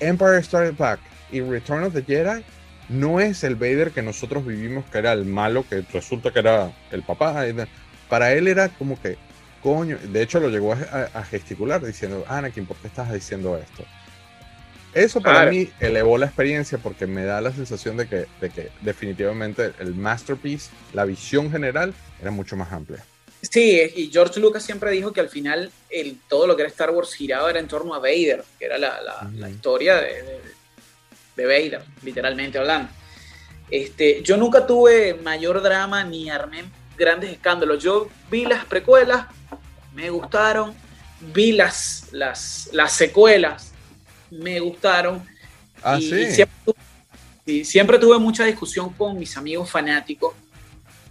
[0.00, 2.42] Empire Started Back y Return of the Jedi
[2.88, 6.72] no es el Vader que nosotros vivimos, que era el malo, que resulta que era
[6.90, 7.44] el papá.
[8.08, 9.18] Para él era como que
[9.64, 13.82] coño, de hecho lo llegó a, gesticular diciendo, Anakin, ¿por qué estás diciendo esto?
[14.92, 18.68] Eso para mí elevó la experiencia porque me da la sensación de que, de que
[18.82, 23.02] definitivamente el masterpiece, la visión general, era mucho más amplia.
[23.40, 26.90] Sí, y George Lucas siempre dijo que al final el, todo lo que era Star
[26.90, 29.00] Wars giraba era en torno a Vader, que era la,
[29.32, 30.40] la, historia de,
[31.36, 32.90] de, Vader, literalmente hablando.
[33.70, 36.64] Este, yo nunca tuve mayor drama ni armé
[36.96, 37.82] grandes escándalos.
[37.82, 39.26] Yo vi las precuelas,
[39.94, 40.74] me gustaron,
[41.32, 43.72] vi las, las, las secuelas,
[44.30, 45.26] me gustaron.
[45.82, 50.34] Ah, y, siempre, tuve, siempre tuve mucha discusión con mis amigos fanáticos,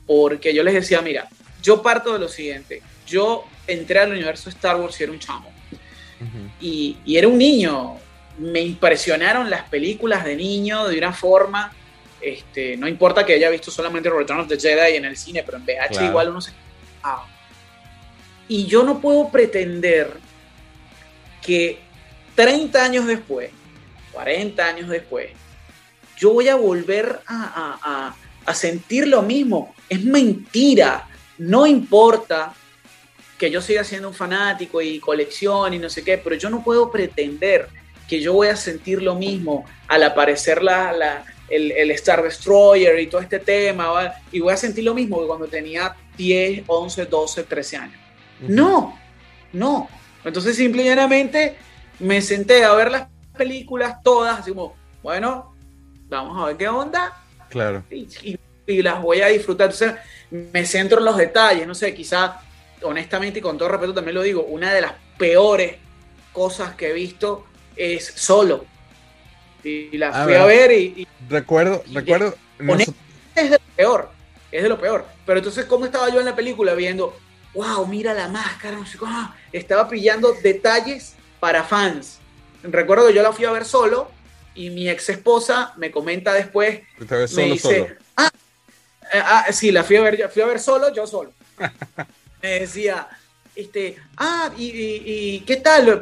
[0.05, 1.27] porque yo les decía, mira,
[1.61, 5.51] yo parto de lo siguiente, yo entré al universo Star Wars y era un chamo,
[6.59, 7.97] y, y era un niño,
[8.37, 11.71] me impresionaron las películas de niño de una forma
[12.23, 15.57] este, no importa que haya visto solamente Return of the Jedi en el cine, pero
[15.57, 16.51] en VH igual uno se...
[17.03, 17.25] Ah.
[18.47, 20.11] Y yo no puedo pretender
[21.41, 21.79] que
[22.35, 23.51] 30 años después,
[24.11, 25.31] 40 años después,
[26.17, 29.75] yo voy a volver a, a sentir lo mismo.
[29.89, 31.07] Es mentira.
[31.37, 32.53] No importa
[33.37, 36.63] que yo siga siendo un fanático y colección y no sé qué, pero yo no
[36.63, 37.67] puedo pretender
[38.07, 43.07] que yo voy a sentir lo mismo al aparecer la, la, el, Star Destroyer y
[43.07, 47.43] todo este tema, y voy a sentir lo mismo que cuando tenía 10, 11, 12,
[47.43, 47.99] 13 años.
[48.41, 48.99] No,
[49.51, 49.89] no.
[50.23, 51.55] Entonces simple y llanamente
[51.99, 55.53] me senté a ver las películas todas, así como, bueno,
[56.09, 57.21] vamos a ver qué onda.
[57.49, 57.83] Claro.
[57.89, 58.07] Y,
[58.65, 59.71] y las voy a disfrutar.
[59.71, 59.93] Entonces,
[60.31, 61.67] me centro en los detalles.
[61.67, 62.41] No sé, quizá,
[62.83, 65.77] honestamente y con todo respeto también lo digo, una de las peores
[66.31, 68.65] cosas que he visto es solo.
[69.63, 70.71] Y la A fui a ver.
[70.71, 72.35] y, y Recuerdo, Y- recuerdo.
[73.35, 74.09] Es de lo peor.
[74.51, 75.05] Es de lo peor.
[75.25, 77.17] Pero entonces, ¿cómo estaba yo en la película viendo?
[77.53, 79.11] Wow, mira la máscara, no sé cómo.
[79.15, 82.19] ah, Estaba pillando detalles para fans.
[82.63, 84.09] Recuerdo que yo la fui a ver solo
[84.55, 87.95] y mi ex esposa me comenta después, nosotros- te ves me solo, dice, solo.
[88.17, 88.29] ah,
[89.13, 91.31] eh, ah, sí, la fui a ver, fui a ver solo, yo solo.
[92.41, 93.07] me decía,
[93.55, 95.99] este, ah, y, y- y ¿qué tal?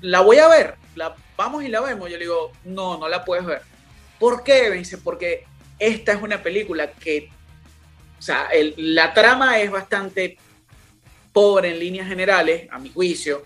[0.00, 2.10] La voy a ver, la, vamos y la vemos.
[2.10, 3.62] Yo le digo, no, no la puedes ver.
[4.18, 4.70] ¿Por qué?
[4.70, 5.44] Me dice, porque
[5.78, 7.28] esta es una película que,
[8.18, 10.36] o sea, el- la trama es bastante
[11.32, 13.42] pobre en líneas generales, a mi juicio.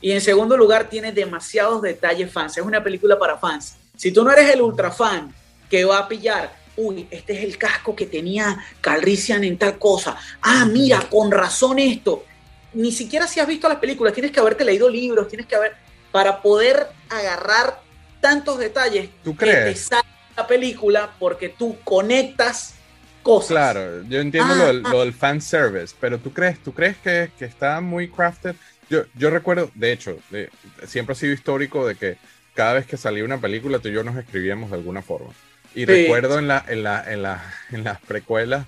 [0.00, 2.56] Y en segundo lugar, tiene demasiados detalles fans.
[2.58, 3.76] Es una película para fans.
[3.96, 5.34] Si tú no eres el ultra fan
[5.68, 10.16] que va a pillar, uy, este es el casco que tenía Calrissian en tal cosa.
[10.40, 12.24] Ah, mira, con razón esto.
[12.74, 15.74] Ni siquiera si has visto las películas, tienes que haberte leído libros, tienes que haber,
[16.12, 17.80] para poder agarrar
[18.20, 19.88] tantos detalles ¿Tú que te crees?
[20.36, 22.74] la película porque tú conectas
[23.22, 23.48] cosas.
[23.48, 24.90] Claro, yo entiendo Ah, lo, del, ah.
[24.90, 28.54] lo del fan service, pero ¿tú crees, tú crees que, que está muy crafted?
[28.88, 30.50] Yo, yo recuerdo, de hecho, de-
[30.86, 32.16] siempre ha sido histórico de que
[32.54, 35.30] cada vez que salía una película, tú y yo nos escribíamos de alguna forma.
[35.74, 35.84] Y Sí.
[35.86, 38.64] recuerdo en, la, en, la, en, la, en las precuelas,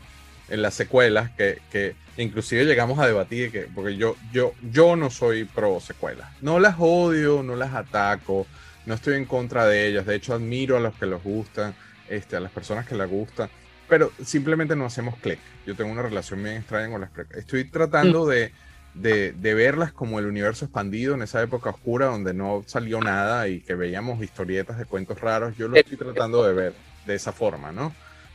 [0.51, 5.11] en las secuelas, que, que inclusive llegamos a debatir, que, porque yo, yo, yo no
[5.11, 6.31] soy pro secuelas.
[6.43, 8.47] No las odio, no las ataco,
[8.87, 10.07] no estoy en contra de ellas.
[10.07, 11.75] De hecho, admiro a los que les gustan,
[12.09, 13.49] este, a las personas que les gustan
[13.91, 15.41] pero simplemente no hacemos clic.
[15.67, 18.53] Yo tengo una relación bien extraña con las Estoy tratando de,
[18.95, 23.49] de, de verlas como el universo expandido en esa época oscura donde no salió nada
[23.49, 25.57] y que veíamos historietas de cuentos raros.
[25.57, 27.93] Yo lo estoy tratando de ver de esa forma, ¿no?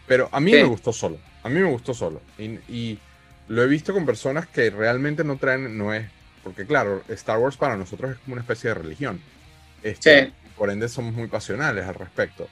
[0.07, 0.57] Pero a mí Sí.
[0.57, 1.17] me gustó solo.
[1.43, 2.21] A mí me gustó solo.
[2.37, 2.99] Y, y
[3.47, 6.07] lo he visto con personas que realmente no traen, no es,
[6.43, 9.21] porque claro, Star Wars para nosotros es como una especie de religión.
[9.83, 10.33] Este, Sí.
[10.57, 12.47] Por ende somos muy pasionales al respecto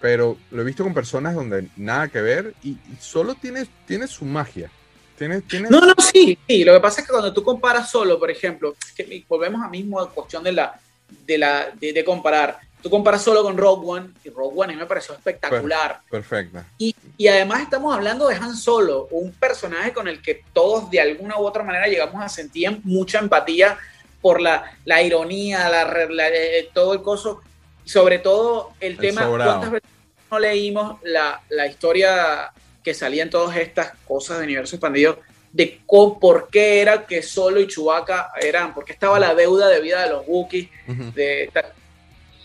[0.00, 4.06] pero lo he visto con personas donde nada que ver y, y solo tiene, tiene
[4.06, 4.70] su magia.
[5.16, 6.62] Tiene, tiene No, no, sí, sí.
[6.62, 9.98] Lo que pasa es que cuando tú comparas solo, por ejemplo, que volvemos a mismo
[9.98, 10.78] a cuestión de la,
[11.26, 12.58] de la, de, de comparar.
[12.84, 16.00] Tú comparas solo con Rogue One y Rogue One a mí me pareció espectacular.
[16.10, 16.66] perfecta.
[16.76, 21.00] Y, y además estamos hablando de Han Solo, un personaje con el que todos de
[21.00, 23.78] alguna u otra manera llegamos a sentir mucha empatía
[24.20, 27.40] por la, la ironía, la, eh, todo el coso,
[27.86, 29.50] sobre todo el, El tema, sobrado.
[29.52, 29.90] ¿cuántas veces
[30.30, 35.20] no leímos la, la historia que salía en todas estas cosas de universo expandido
[35.52, 39.68] de co- por qué era que Solo y Chewbacca eran, por qué estaba la deuda
[39.68, 40.68] de vida de los Wookiees,
[41.14, 41.50] de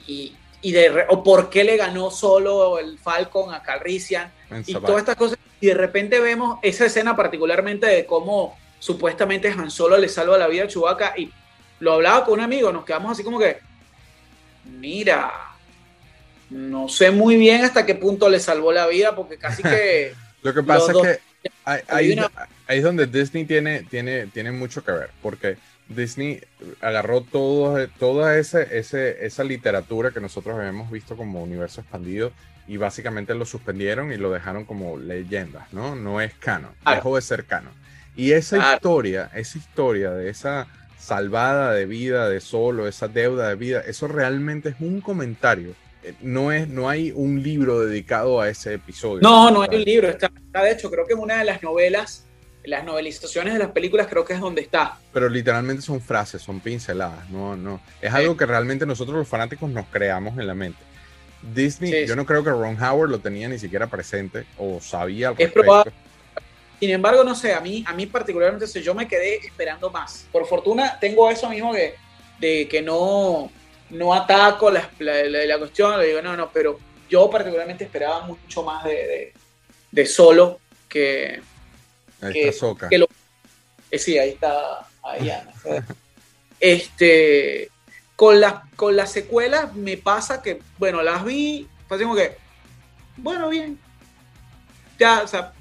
[0.09, 4.31] y, y de o por qué le ganó solo el Falcon a Calrissian
[4.65, 9.71] y todas estas cosas y de repente vemos esa escena particularmente de cómo supuestamente Han
[9.71, 11.31] Solo le salva la vida a Chewbacca y
[11.79, 13.57] lo hablaba con un amigo, nos quedamos así como que
[14.65, 15.31] mira
[16.49, 20.53] no sé muy bien hasta qué punto le salvó la vida porque casi que Lo
[20.53, 21.19] que pasa es que
[21.87, 22.17] ahí
[22.67, 25.57] es donde Disney tiene, tiene, tiene mucho que ver, porque
[25.89, 26.41] Disney
[26.81, 32.31] agarró todo, toda ese, ese, esa literatura que nosotros habíamos visto como universo expandido
[32.67, 35.95] y básicamente lo suspendieron y lo dejaron como leyendas, ¿no?
[35.95, 36.95] No es canon, Claro.
[36.97, 37.73] dejó de ser canon.
[38.15, 38.75] Y esa Claro.
[38.75, 40.67] historia, esa historia de esa
[40.99, 45.73] salvada de vida de solo, esa deuda de vida, eso realmente es un comentario.
[46.03, 49.21] Eh, No, es, no hay un libro dedicado a ese episodio.
[49.21, 51.63] no no hay un libro está, está, de hecho creo que en una de las
[51.63, 52.25] novelas
[52.69, 56.59] las novelizaciones de las películas creo que es donde está Pero literalmente son frases, son
[56.59, 57.81] pinceladas, no, no.
[58.01, 60.79] Es algo que realmente nosotros los fanáticos nos creamos en la mente.
[61.41, 65.29] Disney, Sí, yo no creo que Ron Howard lo tenía ni siquiera presente o sabía
[65.29, 65.91] al Es probable.
[66.79, 70.25] Sin embargo, no sé, a mí, a mí particularmente sé, yo me quedé esperando más.
[70.31, 71.95] Por fortuna tengo eso mismo que,
[72.39, 73.51] de que no,
[73.89, 76.79] no ataco la, la, la- la cuestión, le digo, no, no, pero
[77.09, 79.33] yo particularmente esperaba mucho más de, de,
[79.91, 81.41] de solo que,
[82.21, 82.89] Ahí que- está Soca.
[82.91, 83.07] lo...
[83.91, 85.51] eh, sí, ahí está, ahí Ana.
[86.59, 87.69] este,
[88.15, 92.37] con las, con las secuelas me pasa que, bueno, las vi, fue como que,
[93.17, 93.79] bueno, bien.
[94.97, 95.53] Ya, o sea,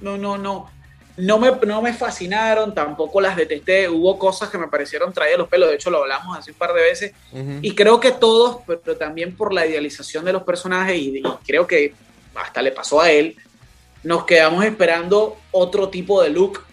[0.00, 0.70] no, no, no.
[1.16, 3.88] No me, no me fascinaron, tampoco las detesté.
[3.88, 6.56] Hubo cosas que me parecieron traídas de los pelos, de hecho lo hablamos así un
[6.56, 7.12] par de veces.
[7.60, 11.66] Y creo que todos, pero también por la idealización de los personajes, y, y creo
[11.66, 11.92] que
[12.36, 13.36] hasta le pasó a él,
[14.08, 16.64] nos quedamos esperando otro tipo de look.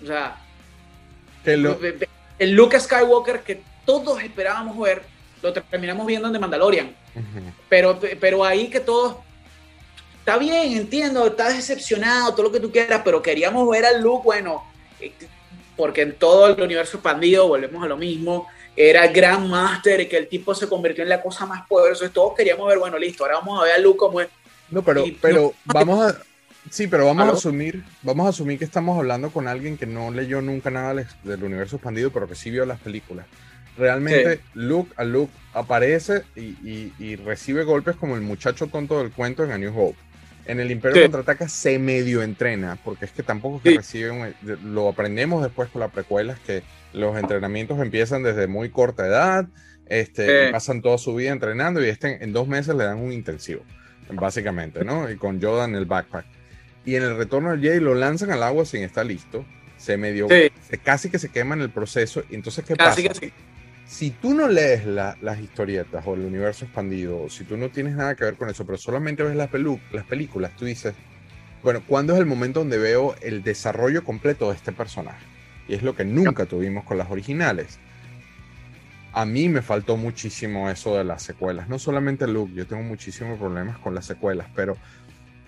[0.00, 0.36] O sea,
[1.56, 1.76] lo-
[2.38, 5.02] el Luke Skywalker que todos esperábamos ver,
[5.42, 6.94] lo terminamos viendo en The Mandalorian.
[7.16, 7.52] Ujú.
[7.68, 9.16] Pero, pero ahí que todos
[10.20, 14.22] está bien, entiendo, está decepcionado, todo lo que tú quieras, pero queríamos ver a Luke,
[14.24, 14.62] bueno,
[15.00, 15.12] eh,
[15.76, 18.46] porque en todo el universo expandido, volvemos a lo mismo,
[18.76, 22.08] era Grand Master y que el tipo se convirtió en la cosa más poderosa.
[22.08, 24.28] Todos queríamos ver, bueno, listo, ahora vamos a ver a Luke como es.
[24.70, 26.16] No, pero, pero vamos a.
[26.72, 30.10] Sí, pero vamos a asumir, vamos a asumir que estamos hablando con alguien que no
[30.10, 33.26] leyó nunca nada del universo expandido, pero que sí vio las películas.
[33.76, 39.52] Realmente Luke a Luke aparece y, recibe golpes como el muchacho tonto del cuento en
[39.52, 39.98] A New Hope.
[40.46, 44.32] En el Imperio contraataca se medio entrena, porque es que tampoco es que recibe
[44.64, 46.62] lo aprendemos después con las precuelas que
[46.94, 49.46] los entrenamientos empiezan desde muy corta edad,
[49.84, 53.62] este, pasan toda su vida entrenando y este, en dos meses le dan un intensivo,
[54.10, 55.10] básicamente, ¿no?
[55.10, 56.31] Y con Yoda en el backpack.
[56.84, 59.44] Y en el retorno del Jedi lo lanzan al agua sin estar listo,
[59.76, 60.28] se medio,
[60.82, 62.22] casi que se quema en el proceso.
[62.30, 63.00] Entonces, ¿qué pasa?
[63.86, 68.14] Si tú no lees las historietas o el universo expandido, si tú no tienes nada
[68.14, 69.50] que ver con eso, pero solamente ves las,
[69.92, 70.94] las películas, tú dices,
[71.62, 75.24] bueno, ¿cuándo es el momento donde veo el desarrollo completo de este personaje?
[75.68, 77.78] Y es lo que nunca tuvimos con las originales.
[79.12, 81.68] A mí me faltó muchísimo eso de las secuelas.
[81.68, 84.76] No solamente Luke, yo tengo muchísimos problemas con las secuelas, pero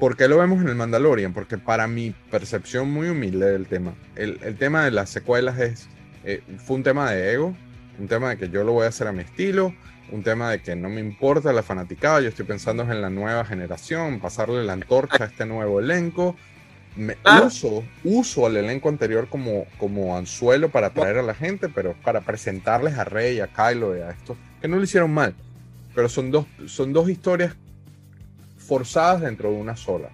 [0.04, 1.32] ¿por qué lo vemos en el Mandalorian?
[1.32, 5.88] Porque para mi percepción muy humilde del tema, el, tema de las secuelas es,
[6.24, 7.56] eh, fue un tema de ego,
[7.98, 9.74] un tema de que yo lo voy a hacer a mi estilo,
[10.12, 13.46] un tema de que no me importa la fanaticada, yo estoy pensando en la nueva
[13.46, 16.36] generación, pasarle la antorcha a este nuevo elenco,
[16.96, 21.94] me uso, uso al elenco anterior como, como anzuelo para atraer a la gente, pero
[22.04, 25.34] para presentarles a Rey, a Kylo y a esto, que no lo hicieron mal.
[25.94, 27.56] Pero son dos, son dos historias
[28.66, 30.10] forzadas dentro de una sola.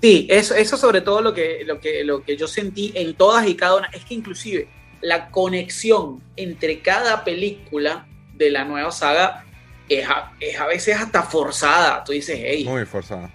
[0.00, 3.46] Sí, eso, eso sobre todo lo que, lo, que, lo que yo sentí en todas
[3.48, 4.68] y cada una, es que inclusive
[5.00, 9.44] la conexión entre cada película de la nueva saga
[9.88, 12.04] es a, es a veces hasta forzada.
[12.04, 12.64] Tú dices, hey.
[12.64, 13.30] Muy forzada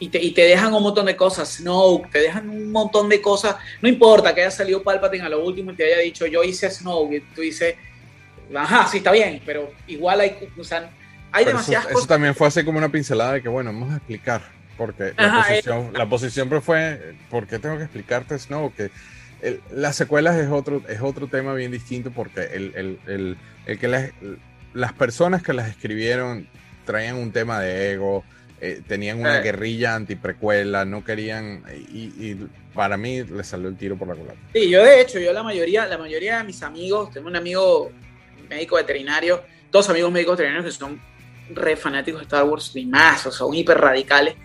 [0.00, 3.88] y te, dejan un montón de cosas, Snoke, te dejan un montón de cosas, no
[3.88, 7.16] importa que haya salido Palpatine a lo último y te haya dicho yo hice Snoke,
[7.16, 7.76] y tú dices,
[8.54, 10.90] ajá, sí está bien, pero igual hay, o sea,
[11.32, 12.04] hay demasiadas eso, cosas.
[12.04, 14.42] Eso también fue así como una pincelada de que, bueno, vamos a explicar,
[14.76, 15.90] porque la, posición, eh.
[15.94, 18.74] la posición fue, ¿por qué tengo que explicarte Snoke?
[18.74, 18.90] Que
[19.72, 24.10] las secuelas es otro, es otro tema bien distinto porque el, el, el, que las,
[24.74, 26.48] las personas que las escribieron
[26.84, 28.24] traían un tema de ego,
[28.60, 29.42] eh, tenían una eh.
[29.42, 31.62] guerrilla antiprecuela, no querían,
[31.92, 32.36] y,
[32.74, 34.38] para mí le salió el tiro por la culata.
[34.52, 37.90] Sí, yo de hecho, yo la mayoría, la mayoría de mis amigos, tengo un amigo
[38.48, 41.00] médico veterinario, dos amigos médicos veterinarios que son
[41.54, 44.36] re fanáticos de Star Wars y más, o son hiper radicales,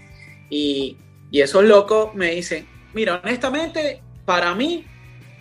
[0.50, 0.98] y,
[1.32, 4.86] y esos locos me dicen, mira, honestamente, para mí,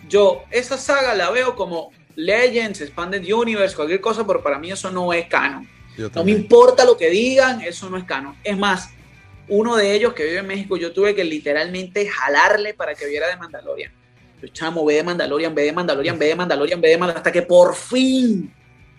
[0.08, 4.90] yo esa saga la veo como Legends, Expanded Universe, cualquier cosa, pero para mí eso
[4.90, 5.68] no es canon.
[6.14, 8.36] No me importa lo que digan, eso no es canon.
[8.42, 8.90] Es más,
[9.48, 13.28] uno de ellos que vive en México, yo tuve que literalmente jalarle para que viera
[13.28, 13.92] de Mandalorian.
[14.42, 17.32] Yo, chamo, ve de Mandalorian, ve de Mandalorian, ve de Mandalorian, ve de Mandalorian, hasta
[17.32, 18.52] que por fin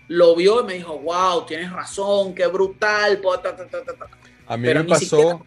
[0.08, 3.20] lo vio y me dijo, wow, tienes razón, qué brutal.
[4.46, 5.44] A mí me pasó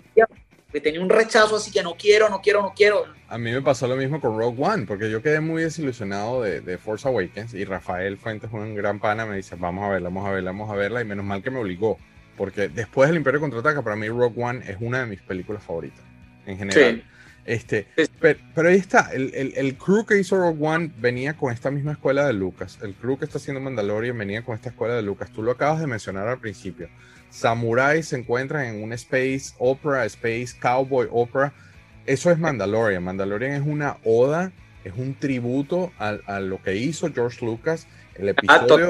[0.71, 3.05] que tenía un rechazo así que no quiero, no quiero, no quiero.
[3.27, 6.61] A mí me pasó lo mismo con Rogue One, porque yo quedé muy desilusionado de,
[6.61, 10.27] de Force Awakens y Rafael Fuentes, un gran pana, me dice, vamos a verla, vamos
[10.27, 11.97] a verla, vamos a verla, y menos mal que me obligó,
[12.37, 16.03] porque después del Imperio Contraataca, para mí Rogue One es una de mis películas favoritas,
[16.45, 17.03] en general.
[17.49, 17.87] Este,
[18.19, 21.93] pero, ahí está, el, el, el, crew que hizo Rogue One venía con esta misma
[21.93, 25.31] escuela de Lucas, el crew que está haciendo Mandalorian venía con esta escuela de Lucas,
[25.31, 26.89] tú lo acabas de mencionar al principio
[27.29, 31.53] samuráis se encuentran en un space opera, space cowboy opera.
[32.05, 33.03] Eso es Mandalorian.
[33.03, 34.51] Mandalorian es una oda,
[34.83, 37.87] es un tributo a, lo que hizo George Lucas.
[38.15, 38.89] El ah, episodio,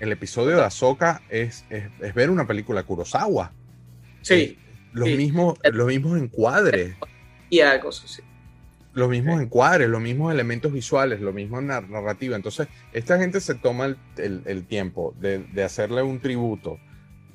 [0.00, 3.52] el episodio de Ahsoka es, es, ver una película Kurosawa.
[4.22, 4.58] Sí.
[4.92, 6.96] los, Mismos, los mismos encuadres.
[7.50, 8.22] Y algo, sí.
[8.92, 12.34] Los mismos encuadres, los mismos elementos visuales, lo mismo narrativa.
[12.34, 16.78] Entonces, esta gente se toma el, tiempo de, de hacerle un tributo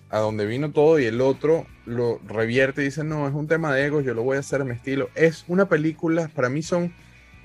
[0.10, 3.74] a donde vino todo y el otro lo revierte y dice, no, es un tema
[3.74, 5.10] de egos, yo lo voy a hacer a mi estilo.
[5.16, 6.94] Es una película, para mí son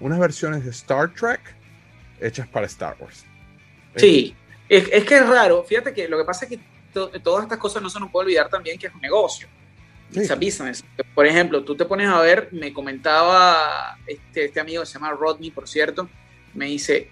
[0.01, 1.41] unas versiones de Star Trek
[2.21, 3.25] hechas para Star Wars.
[3.95, 4.35] Sí,
[4.69, 5.63] es, que es raro.
[5.65, 8.49] Fíjate que lo que pasa es que todas estas cosas no se nos puede olvidar
[8.49, 9.49] también que es un negocio.
[10.11, 10.21] Sí.
[10.35, 10.85] business.
[11.15, 15.11] Por ejemplo, tú te pones a ver, me comentaba este, este amigo que se llama
[15.11, 16.09] Rodney, por cierto,
[16.55, 17.11] me dice,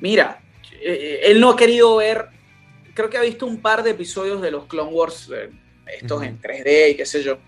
[0.00, 0.40] mira,
[0.80, 2.28] eh, eh, él no ha querido ver
[2.98, 5.50] creo que ha visto un par de episodios de los Clone Wars, eh,
[6.00, 7.38] estos en 3D y qué sé yo,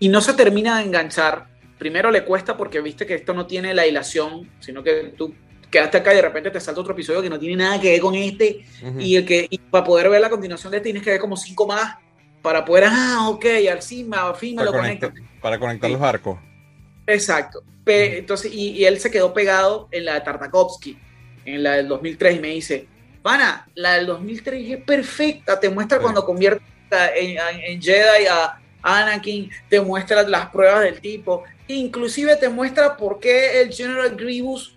[0.00, 1.46] y no se termina de enganchar.
[1.78, 5.32] Primero le cuesta porque viste que esto no tiene la hilación, sino que tú
[5.70, 8.00] quedaste acá y de repente te salta otro episodio que no tiene nada que ver
[8.00, 8.64] con este,
[8.98, 11.68] y, el que para poder ver la continuación de este tienes que ver como cinco
[11.68, 11.98] más,
[12.42, 15.12] para poder, ah, ok, al fin, al fin me lo conecto.
[15.40, 16.38] Para conectar los arcos.
[17.06, 17.62] Exacto.
[17.86, 20.98] entonces, y, él se quedó pegado en la de Tartakovsky,
[21.44, 22.86] en la del 2003, y me dice,
[23.22, 29.50] Pana, la del 2003 es perfecta, te muestra cuando convierte en, en, Jedi a Anakin,
[29.68, 34.74] te muestra las pruebas del tipo, inclusive te muestra por qué el General Grievous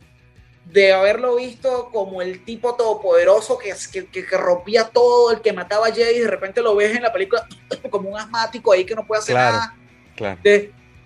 [0.66, 5.88] de haberlo visto como el tipo todopoderoso que, que, que, rompía todo, el que mataba
[5.88, 7.48] a Jedi, y de repente lo ves en la película
[7.90, 9.76] como un asmático ahí que no puede hacer nada.
[10.16, 10.40] Claro.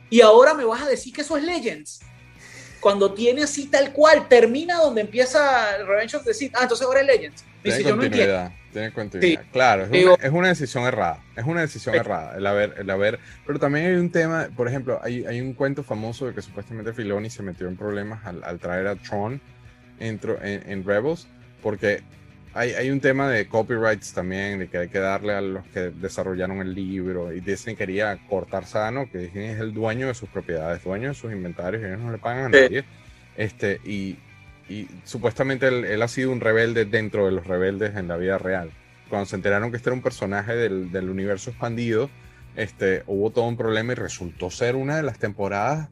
[0.09, 2.01] y ahora me vas a decir que eso es Legends.
[2.79, 6.53] Cuando tiene así tal cual, termina donde empieza Revenge of the Sith.
[6.55, 7.43] Ah, entonces ahora es Legends.
[7.63, 9.43] Tiene continuidad, tiene continuidad.
[9.51, 11.23] claro, es una, es una, decisión errada.
[11.35, 13.19] Es una decisión errada el haber, el haber.
[13.45, 16.93] Pero también hay un tema, por ejemplo, hay, hay un cuento famoso de que supuestamente
[16.93, 19.41] Filoni se metió en problemas al, al traer a Tron
[19.99, 21.27] en, en, Rebels,
[21.63, 22.01] porque
[22.53, 25.89] hay, hay, un tema de copyrights también, de que hay que darle a los que
[25.89, 30.29] desarrollaron el libro, y Disney quería cortar sano, que Disney es el dueño de sus
[30.29, 32.85] propiedades, dueño de sus inventarios, y ellos no le pagan a nadie.
[33.35, 34.17] Este, y,
[34.69, 38.37] y supuestamente él, él, ha sido un rebelde dentro de los rebeldes en la vida
[38.37, 38.71] real.
[39.09, 42.09] Cuando se enteraron que este era un personaje del, del universo expandido,
[42.55, 45.89] este, hubo todo un problema y resultó ser una de las temporadas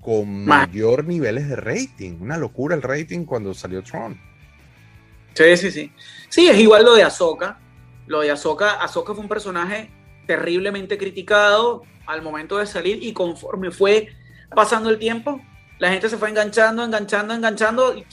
[0.00, 2.18] con mayor niveles de rating.
[2.20, 4.20] Una locura el rating cuando salió Tron.
[5.34, 5.92] Sí, sí, sí.
[6.28, 7.58] Sí, es igual lo de Ahsoka.
[8.06, 9.90] Lo de Ahsoka, Ahsoka fue un personaje
[10.26, 14.08] terriblemente criticado al momento de salir y conforme fue
[14.54, 15.40] pasando el tiempo,
[15.80, 18.04] la gente se fue enganchando, enganchando, enganchando.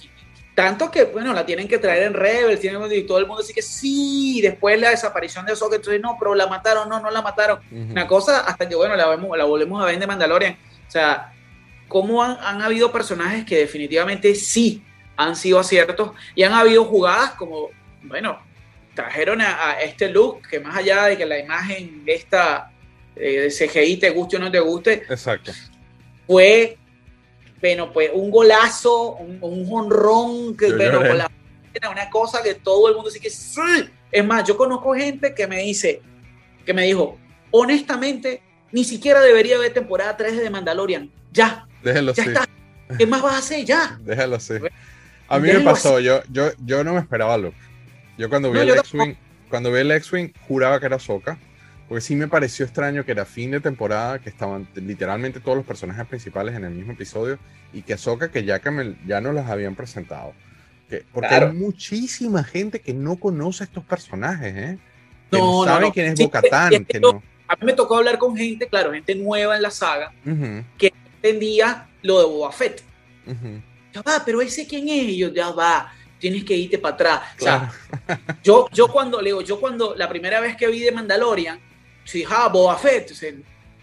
[0.55, 3.53] Tanto que, bueno, la tienen que traer en Rebels, tienen, y todo el mundo dice
[3.53, 7.21] que sí, después la desaparición de Ahsoka, entonces no, pero la mataron, no, no la
[7.21, 7.59] mataron.
[7.71, 10.57] Una cosa hasta que, bueno, la, vemos, la volvemos a ver de Mandalorian.
[10.87, 11.33] O sea,
[11.87, 14.81] cómo han, habido personajes que definitivamente sí
[15.15, 17.69] han sido aciertos y han habido jugadas como,
[18.01, 18.39] bueno,
[18.93, 22.71] trajeron a, este look que más allá de que la imagen esta
[23.15, 25.51] eh, de CGI te guste o no te guste, Exacto.
[26.25, 26.77] fue,
[27.59, 30.99] bueno, pues un golazo, un, un honrón, que, bueno,
[31.91, 33.89] una cosa que todo el mundo dice que sí.
[34.11, 36.01] Es más, yo conozco gente que me dice,
[36.65, 37.17] que me dijo,
[37.51, 38.41] honestamente,
[38.71, 41.11] ni siquiera debería haber temporada 3 de Mandalorian.
[41.31, 42.47] Ya, Déjalo ya Está.
[42.97, 43.97] ¿Qué más vas a hacer ya?
[44.01, 44.53] Déjalo así.
[45.27, 47.57] A mí me pasó, yo, yo, yo no me esperaba Luke.
[48.17, 49.15] Yo cuando vi el X-Wing,
[49.49, 51.37] cuando vi el X-Wing, juraba que era Soka.
[51.87, 55.65] Porque sí me pareció extraño que era fin de temporada, que estaban literalmente todos los
[55.65, 57.39] personajes principales en el mismo episodio,
[57.71, 60.33] y que Soka, que ya, que ya no las habían presentado.
[60.89, 64.77] Que, porque hay muchísima gente que no conoce a estos personajes, ¿eh?
[65.31, 66.85] Que no, saben quién es Bocatán.
[66.85, 67.21] Que no.
[67.47, 70.11] A mí me tocó hablar con gente, claro, gente nueva en la saga,
[70.77, 72.83] que entendía lo de Boba Fett.
[73.93, 77.21] Ya va, pero ese quién es, y yo, ya va, tienes que irte para atrás.
[77.39, 77.71] O sea,
[78.43, 81.59] yo, yo cuando, le yo cuando, la primera vez que vi de Mandalorian,
[82.07, 83.11] sí, ah, Boba Fett,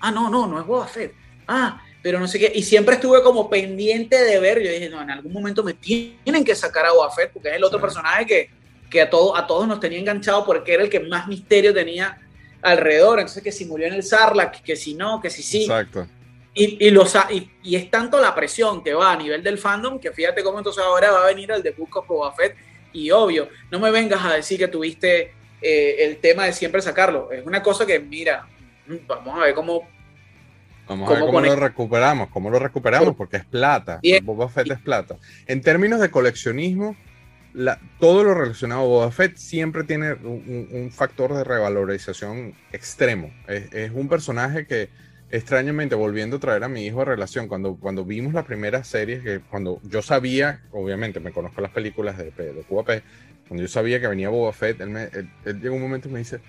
[0.01, 1.15] ah, no, no, no es Boba Fett.
[1.47, 5.01] Ah, pero no sé qué, y siempre estuve como pendiente de ver, yo dije, no,
[5.01, 8.27] en algún momento me tienen que sacar a Boba Fett, porque es el otro personaje
[8.27, 8.51] que,
[8.91, 12.21] que a, todo, a todos nos tenía enganchado porque era el que más misterio tenía
[12.63, 15.63] alrededor, entonces que si murió en el Sarlacc, que si no, que si sí.
[15.63, 16.07] Exacto.
[16.55, 19.99] Y, y, los, y, y, es tanto la presión que va a nivel del fandom
[19.99, 22.55] que fíjate cómo entonces ahora va a venir el de Book of Boba Fett.
[22.93, 27.33] Y obvio, no me vengas a decir que tuviste eh, el tema de siempre sacarlo.
[27.33, 28.47] Es una cosa que, mira,
[29.09, 29.89] vamos a ver cómo.
[30.87, 34.01] Vamos a ver cómo lo recuperamos, cómo lo recuperamos, porque es plata.
[34.23, 35.17] Boba Fett es plata.
[35.47, 36.95] En términos de coleccionismo,
[37.55, 43.33] la, todo lo relacionado a Boba Fett siempre tiene un, un factor de revalorización extremo.
[43.49, 44.91] Es, es un personaje que
[45.31, 49.21] extrañamente volviendo a traer a mi hijo a relación, cuando, cuando vimos la primera serie,
[49.21, 53.03] que cuando yo sabía, obviamente me conozco las películas de, de QAP,
[53.49, 56.19] cuando yo sabía que venía Boba Fett, él, me, él, llegó un momento y me
[56.19, 56.41] dice,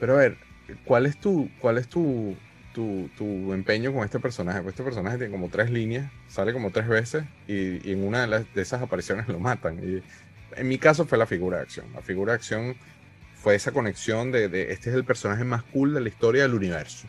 [0.00, 0.36] pero a ver,
[0.84, 2.36] ¿cuál es tu, cuál es tu,
[2.74, 4.60] tu, tu empeño con este personaje?
[4.60, 8.22] Pues este personaje tiene como tres líneas, sale como tres veces y, y en una
[8.22, 9.78] de, las, de, esas apariciones lo matan.
[9.82, 10.02] Y
[10.58, 11.86] en mi caso fue la figura de acción.
[11.94, 12.76] La figura de acción
[13.42, 17.04] fue esa conexión de, este es el personaje más cool de la historia del universo.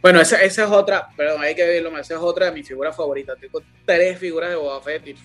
[0.00, 2.96] Bueno, esa, esa, es otra, perdón, hay que verlo, esa es otra de mis figuras
[2.96, 3.36] favoritas.
[3.40, 5.16] Tengo tres figuras de Boba Fett y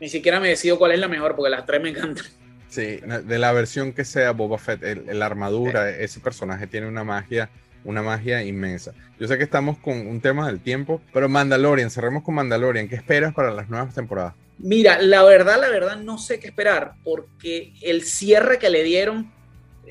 [0.00, 2.24] ni siquiera me decido cuál es la mejor porque las tres me encantan.
[2.68, 4.80] Sí, de la versión que sea Boba Fett,
[5.12, 7.50] la armadura, ese personaje tiene una magia,
[7.84, 8.94] una magia inmensa.
[9.18, 12.88] Yo sé que estamos con un tema del tiempo, pero Mandalorian, cerremos con Mandalorian.
[12.88, 14.34] ¿Qué esperas para las nuevas temporadas?
[14.58, 19.32] Mira, la verdad, la verdad, no sé qué esperar, porque el cierre que le dieron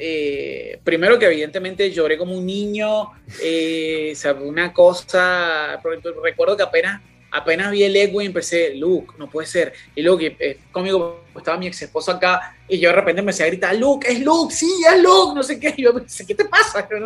[0.01, 3.11] eh, primero que evidentemente lloré como un niño,
[3.43, 5.77] eh, una cosa,
[6.23, 7.01] recuerdo que apenas
[7.31, 9.73] apenas vi el y empecé, Luke, no puede ser.
[9.95, 13.43] Y luego que eh, conmigo estaba mi ex esposo acá y yo de repente empecé
[13.43, 15.73] a gritar, Luke, es Luke, sí, es Luke, no sé qué.
[15.77, 16.87] Y yo pensé, ¿qué te pasa?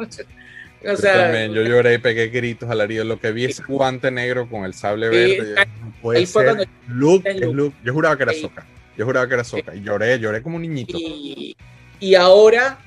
[0.85, 3.05] O sea, yo también, yo lloré y pegué gritos al alarido.
[3.05, 5.55] Lo que vi es guante negro con el sable verde.
[5.79, 6.67] no puede ser.
[6.89, 7.73] Luke, es Luke.
[7.85, 8.65] Yo juraba que era Soca.
[8.97, 9.73] Yo juraba que era Soca.
[9.73, 10.97] Y lloré, lloré como un niñito.
[10.97, 11.55] Y,
[12.01, 12.79] y ahora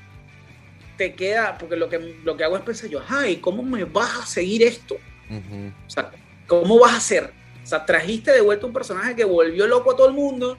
[0.95, 4.15] te queda, porque lo que, lo que hago es pensar yo, ay, ¿cómo me vas
[4.15, 4.95] a seguir esto?
[4.95, 6.11] O sea,
[6.47, 7.31] ¿cómo vas a hacer?
[7.63, 10.57] O sea, trajiste de vuelta un personaje que volvió loco a todo el mundo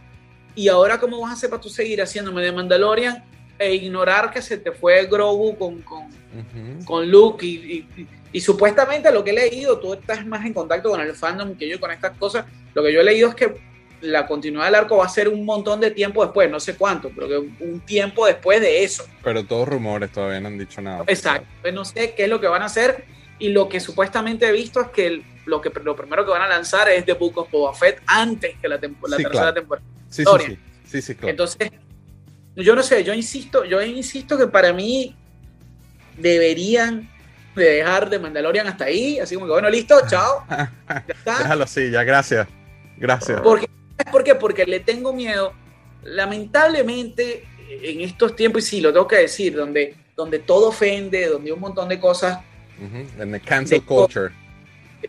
[0.55, 3.25] y ahora ¿cómo vas a hacer para tú seguir haciéndome de Mandalorian
[3.59, 6.09] e ignorar que se te fue Grogu con, con,
[6.85, 7.87] con Luke y,
[8.33, 11.69] y, supuestamente lo que he leído, tú estás más en contacto con el fandom que
[11.69, 13.57] yo con estas cosas, lo que yo he leído es que
[14.01, 17.11] la continuidad del arco va a ser un montón de tiempo después, no sé cuánto,
[17.11, 19.05] pero que un tiempo después de eso.
[19.25, 21.05] Pero todos rumores todavía no han dicho nada.
[21.09, 23.05] Exacto, pues no sé qué es lo que van a hacer
[23.39, 26.49] y lo que supuestamente he visto es que lo, que lo primero que van a
[26.49, 29.87] lanzar es The Book of Boba Fett antes que la, tercera temporada.
[30.09, 31.31] Sí, sí, sí, sí, claro.
[31.31, 31.71] Entonces,
[32.57, 35.15] yo no sé, yo insisto, yo insisto que para mí
[36.17, 37.09] deberían
[37.55, 40.45] de dejar de Mandalorian hasta ahí, así como que bueno, listo, chao.
[40.49, 41.39] Ya está.
[41.39, 42.47] Déjalo así, ya, gracias.
[42.97, 43.41] Gracias.
[43.41, 43.69] Porque
[44.11, 44.35] ¿Por qué?
[44.35, 45.53] Porque le tengo miedo.
[46.05, 51.53] Lamentablemente, en estos tiempos, y sí, lo tengo que decir, donde, donde todo ofende, donde
[51.53, 52.39] un montón de cosas.
[52.81, 54.33] En the cancel culture.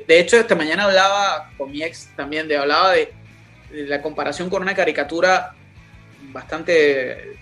[0.08, 3.12] De hecho, esta mañana hablaba con mi ex también, de, hablaba de,
[3.72, 5.54] la comparación con una caricatura
[6.32, 7.38] bastante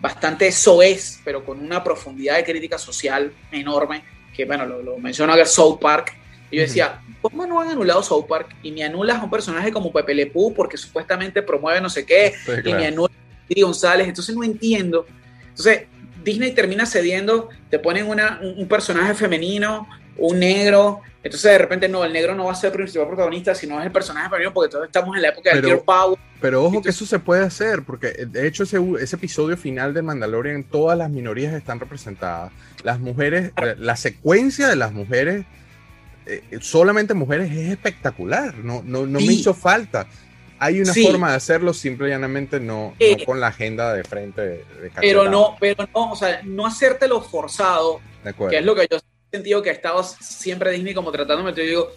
[0.00, 4.02] bastante soez, pero con una profundidad de crítica social enorme,
[4.34, 6.14] que bueno, lo, lo menciona el South Park,
[6.50, 8.56] y yo decía, ¿cómo no han anulado South Park?
[8.62, 12.04] Y me anulas a un personaje como Pepe Le Pew porque supuestamente promueve no sé
[12.04, 15.06] qué, y me anulas a González, entonces no entiendo.
[15.50, 15.82] Entonces,
[16.24, 22.04] Disney termina cediendo, te ponen una, un personaje femenino, un negro, entonces de repente no,
[22.04, 24.70] el negro no va a ser el principal protagonista, sino es el personaje femenino porque
[24.70, 26.18] todos estamos en la época del Girl Power.
[26.40, 30.00] Pero ojo que eso se puede hacer, porque de hecho ese, ese episodio final de
[30.00, 32.52] Mandalorian, todas las minorías están representadas.
[32.82, 35.44] Las mujeres, la secuencia de las mujeres
[36.30, 40.06] eh, solamente mujeres es espectacular, no, no, no me hizo falta.
[40.58, 44.42] Hay una forma de hacerlo, simple y llanamente no, eh, con la agenda de frente.
[44.42, 44.64] De,
[45.00, 48.00] pero no, pero no, o sea, no hacértelo forzado,
[48.48, 48.98] que es lo que yo
[49.30, 51.92] sentido que ha estado siempre Disney como tratándome, te digo,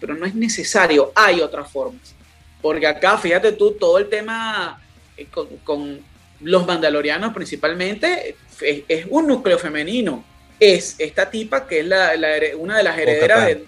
[0.00, 2.14] pero no es necesario, hay otras formas.
[2.62, 4.80] Porque acá, fíjate tú, todo el tema
[5.16, 5.26] eh,
[5.64, 6.04] con,
[6.40, 10.24] los mandalorianos principalmente es, un núcleo femenino.
[10.58, 12.12] Es esta tipa que es la,
[12.56, 13.66] una de las herederas del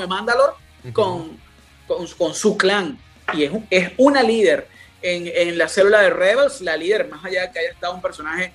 [0.00, 0.54] de Mandalor
[0.92, 1.38] con,
[1.86, 2.98] con, su clan.
[3.34, 4.68] Y es, es una líder
[5.00, 8.02] en, en, la célula de Rebels, la líder, más allá de que haya estado un
[8.02, 8.52] personaje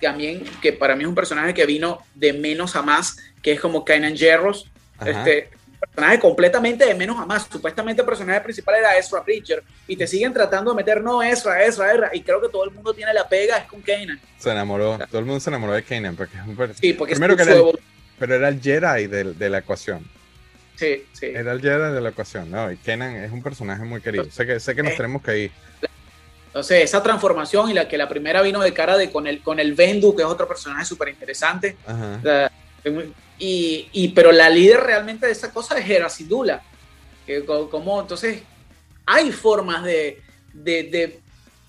[0.00, 3.60] también, que para mí es un personaje que vino de menos a más, que es
[3.60, 4.70] como Kanan Jarrus,
[5.04, 7.48] este personaje completamente de menos a más.
[7.50, 11.64] Supuestamente el personaje principal era Ezra Bridger y te siguen tratando de meter, no, Ezra,
[11.64, 14.20] Ezra, Ezra, y creo que todo el mundo tiene la pega, es con Kanan.
[14.38, 17.36] Se enamoró, todo el mundo se enamoró de Kanan, porque es un Sí, porque Primero
[17.36, 17.54] que era
[18.18, 20.08] pero era el Jedi de, de la ecuación.
[20.76, 21.26] Sí, sí.
[21.26, 22.70] Era el Jedi de la ocasión, ¿no?
[22.70, 24.30] Y Kenan es un personaje muy querido.
[24.30, 25.50] Sé que, sé que nos eh, tenemos que ir.
[26.56, 29.60] Entonces, esa transformación y la que la primera vino de cara de con el, con
[29.60, 31.76] el Vendu, que es otro personaje súper interesante.
[33.38, 36.62] y, y, pero la líder realmente de esa cosa es Hera Sidula.
[37.26, 38.40] Que, como, entonces,
[39.04, 40.22] hay formas de,
[40.54, 41.20] de, de,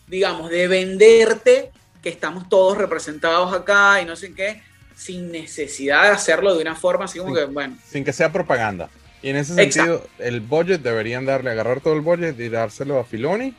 [0.07, 1.69] digamos, de venderte
[2.01, 4.63] que estamos todos representados acá y no sé qué,
[4.95, 7.75] sin necesidad de hacerlo de una forma así como que, bueno.
[7.85, 8.89] Sin que sea propaganda.
[9.21, 13.03] Y en ese sentido, el budget deberían darle, agarrar todo el budget y dárselo a
[13.03, 13.53] Filoni,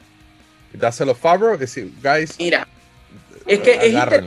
[0.73, 2.39] y dárselo a Favreau, decir, guys.
[2.39, 2.67] Mira,
[3.47, 4.25] es que es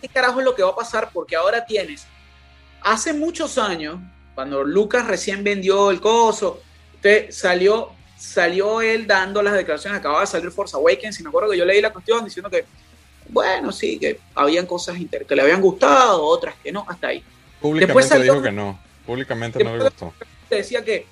[0.00, 1.10] ¿Qué carajo es lo que va a pasar?
[1.12, 2.06] Porque ahora tienes,
[2.82, 3.98] hace muchos años,
[4.34, 6.60] cuando Lucas recién vendió el coso,
[6.94, 11.50] usted salió, salió él dando las declaraciones, acababa de salir Force Awakens, y me acuerdo
[11.50, 12.66] que yo leí la cuestión diciendo que
[13.28, 17.22] bueno, sí, que habían cosas que le habían gustado, otras que no, hasta ahí.
[17.60, 20.12] Públicamente dijo que no, públicamente no le gustó.
[20.50, 21.06] Decía que,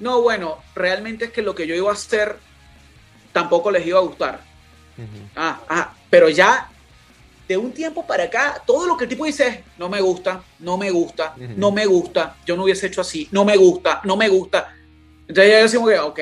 [0.00, 2.36] no, bueno, realmente es que lo que yo iba a hacer
[3.32, 4.40] tampoco les iba a gustar.
[5.36, 6.68] ah, ah, pero ya
[7.48, 10.42] de un tiempo para acá, todo lo que el tipo dice es, no me gusta,
[10.60, 14.16] no me gusta, no me gusta, yo no hubiese hecho así, no me gusta, no
[14.16, 14.74] me gusta.
[15.26, 16.20] Entonces ya decimos que, ok,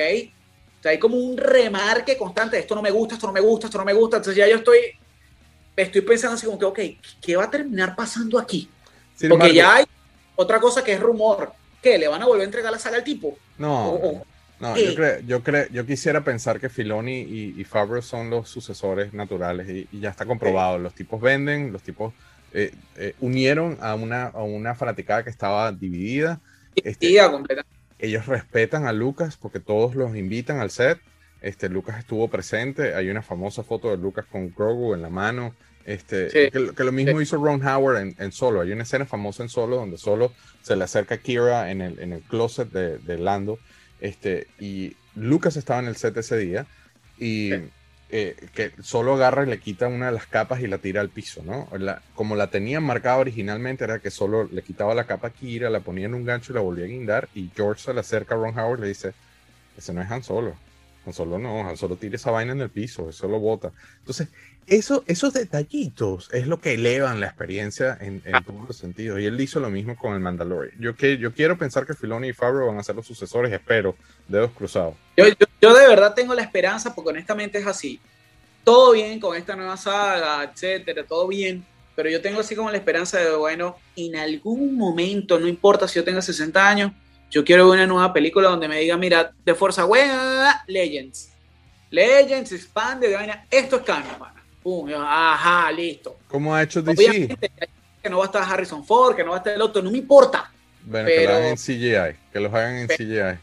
[0.85, 3.85] hay como un remarque constante, esto no me gusta, esto no me gusta, esto no
[3.85, 4.79] me gusta, entonces ya yo estoy
[5.75, 6.79] estoy pensando así como que, ok,
[7.21, 8.69] ¿qué va a terminar pasando aquí?
[9.29, 9.85] Porque ya hay
[10.35, 13.03] otra cosa que es rumor, que le van a volver a entregar la saga al
[13.03, 13.37] tipo.
[13.57, 14.23] No.
[14.61, 18.47] No, yo, creo, yo, creo, yo quisiera pensar que Filoni y, y Favreau son los
[18.47, 20.77] sucesores naturales y, ya está comprobado.
[20.77, 22.13] Los tipos venden, los tipos
[22.53, 26.39] eh, eh, unieron a una, a una fanaticada que estaba dividida.
[26.75, 27.75] Dividida este, completamente.
[27.97, 30.99] ellos respetan a Lucas porque todos los invitan al set.
[31.41, 32.93] Este, Lucas estuvo presente.
[32.93, 35.55] Hay una famosa foto de Lucas con Grogu en la mano.
[35.85, 38.61] Este, que, lo mismo hizo Ron Howard en, Solo.
[38.61, 40.31] Hay una escena famosa en Solo donde Solo
[40.61, 43.57] se le acerca a Kira en el, en el closet de, de Lando.
[44.01, 46.65] Este, y Lucas estaba en el set ese día.
[47.17, 47.51] Y
[48.13, 51.07] eh, que solo agarra y le quita una de las capas y la tira al
[51.07, 51.69] piso, ¿no?
[52.13, 55.79] como la tenían marcada originalmente, era que solo le quitaba la capa a Kira, la
[55.79, 57.29] ponía en un gancho y la volvía a guindar.
[57.33, 59.13] Y George se le acerca a Ron Howard y le dice:
[59.77, 60.57] Ese no es Han Solo.
[61.05, 63.71] Han Solo no, Han Solo tira esa vaina en el piso, eso lo bota.
[63.99, 64.27] Entonces,
[64.67, 69.19] eso, esos detallitos es lo que elevan la experiencia en, todos los sentidos.
[69.19, 70.79] Y él hizo lo mismo con el Mandalorian.
[70.79, 73.95] Yo, que, yo quiero pensar que Filoni y Favreau van a ser los sucesores, espero,
[74.27, 74.95] dedos cruzados.
[75.17, 75.25] Yo,
[75.61, 77.99] yo, de verdad tengo la esperanza, porque honestamente es así.
[78.63, 81.65] Todo bien con esta nueva saga, etcétera, todo bien.
[81.95, 85.95] Pero yo tengo así como la esperanza de, bueno, en algún momento, no importa si
[85.95, 86.91] yo tengo 60 años,
[87.29, 91.31] yo quiero ver una nueva película donde me diga, mira, de Fuerza Wea, Legends.
[91.89, 93.45] Legends, expande de vaina.
[93.49, 94.17] Esto es canon,
[94.63, 96.17] Pum, ajá, listo.
[96.27, 97.37] ¿Cómo ha hecho DC?
[98.01, 99.91] que no va a estar Harrison Ford, que no va a estar el otro, no
[99.91, 100.51] me importa.
[100.83, 103.39] Bueno, que lo hagan en CGI, que los hagan en CGI.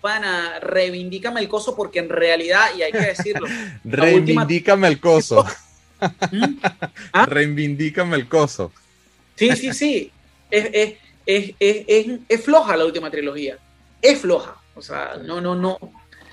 [0.00, 3.46] Pana, reivindícame el coso porque en realidad, y hay que decirlo.
[3.84, 5.44] reivindícame el coso.
[6.30, 6.58] ¿Mm?
[7.12, 7.26] ¿Ah?
[7.26, 8.72] Reivindícame el coso.
[9.34, 10.12] Sí, sí, sí.
[10.50, 10.94] Es, es,
[11.26, 13.58] es, es, es floja la última trilogía.
[14.00, 14.56] Es floja.
[14.74, 15.78] O sea, no, no, no.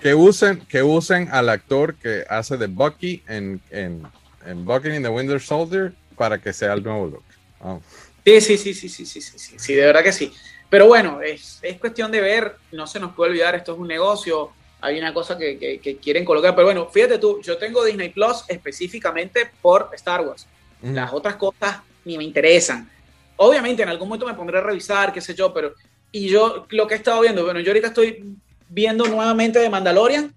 [0.07, 4.07] Que usen, que usen al actor que hace de Bucky en, en,
[4.45, 7.23] en Bucky in the Winter Soldier para que sea el nuevo look.
[8.23, 10.31] Sí, sí, sí, sí, sí, sí, sí, sí, de verdad que sí.
[10.69, 13.89] Pero bueno, es, es, cuestión de ver, no se nos puede olvidar, esto es un
[13.89, 18.07] negocio, hay una cosa que, que, quieren colocar, pero bueno, fíjate tú, yo tengo Disney
[18.07, 20.47] Plus específicamente por Star Wars.
[20.83, 22.89] Las otras cosas ni me interesan.
[23.35, 25.73] Obviamente en algún momento me pondré a revisar, qué sé yo, pero...
[26.13, 28.37] Y yo lo que he estado viendo, bueno, yo ahorita estoy
[28.69, 30.33] viendo nuevamente de Mandalorian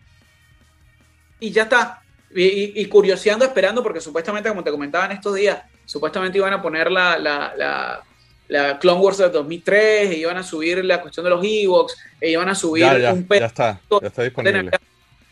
[1.39, 2.03] y ya está.
[2.33, 6.89] Y, curioseando, esperando, porque supuestamente, como te comentaba en estos días, supuestamente iban a poner
[6.89, 8.05] la, la,
[8.47, 12.31] la, Clone Wars de 2003, e iban a subir la cuestión de los Ewoks, e
[12.31, 14.70] iban a subir un Ya está, ya está disponible.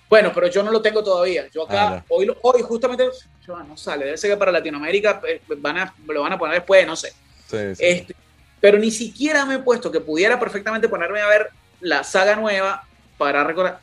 [0.08, 1.46] Bueno, pero yo no lo tengo todavía.
[1.54, 3.08] Yo acá, ah, hoy, hoy justamente,
[3.46, 6.84] no sale, debe ser que para Latinoamérica eh, van a, lo van a poner después,
[6.84, 7.12] no sé.
[7.52, 8.16] Este,
[8.60, 12.87] pero ni siquiera me he puesto que pudiera perfectamente ponerme a ver la saga nueva
[13.18, 13.80] para recordar.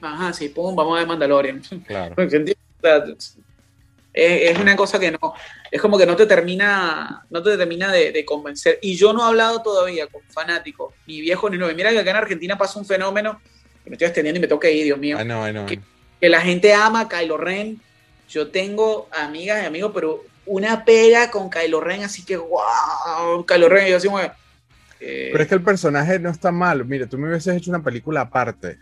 [0.00, 1.62] Ajá, sí, pum, vamos a ver Mandalorian.
[1.86, 2.14] Claro.
[4.12, 5.34] es, una cosa que no,
[5.70, 8.78] es como que no te termina, no te termina de, convencer.
[8.82, 11.76] Y yo no he hablado todavía con fanáticos, ni viejos ni nuevos.
[11.76, 13.40] Mira que acá en Argentina pasa un fenómeno,
[13.84, 15.18] que me estoy extendiendo y me toca ir, Dios mío.
[15.66, 17.80] que, la gente ama a Kylo Ren.
[18.28, 23.68] Yo tengo amigas y amigos, pero una pega con Kylo Ren, así que wow, Kylo
[23.68, 24.08] Ren, yo así,
[25.02, 26.84] pero es que el personaje no está mal.
[26.84, 28.78] Mire, tú me hubieses hecho una película aparte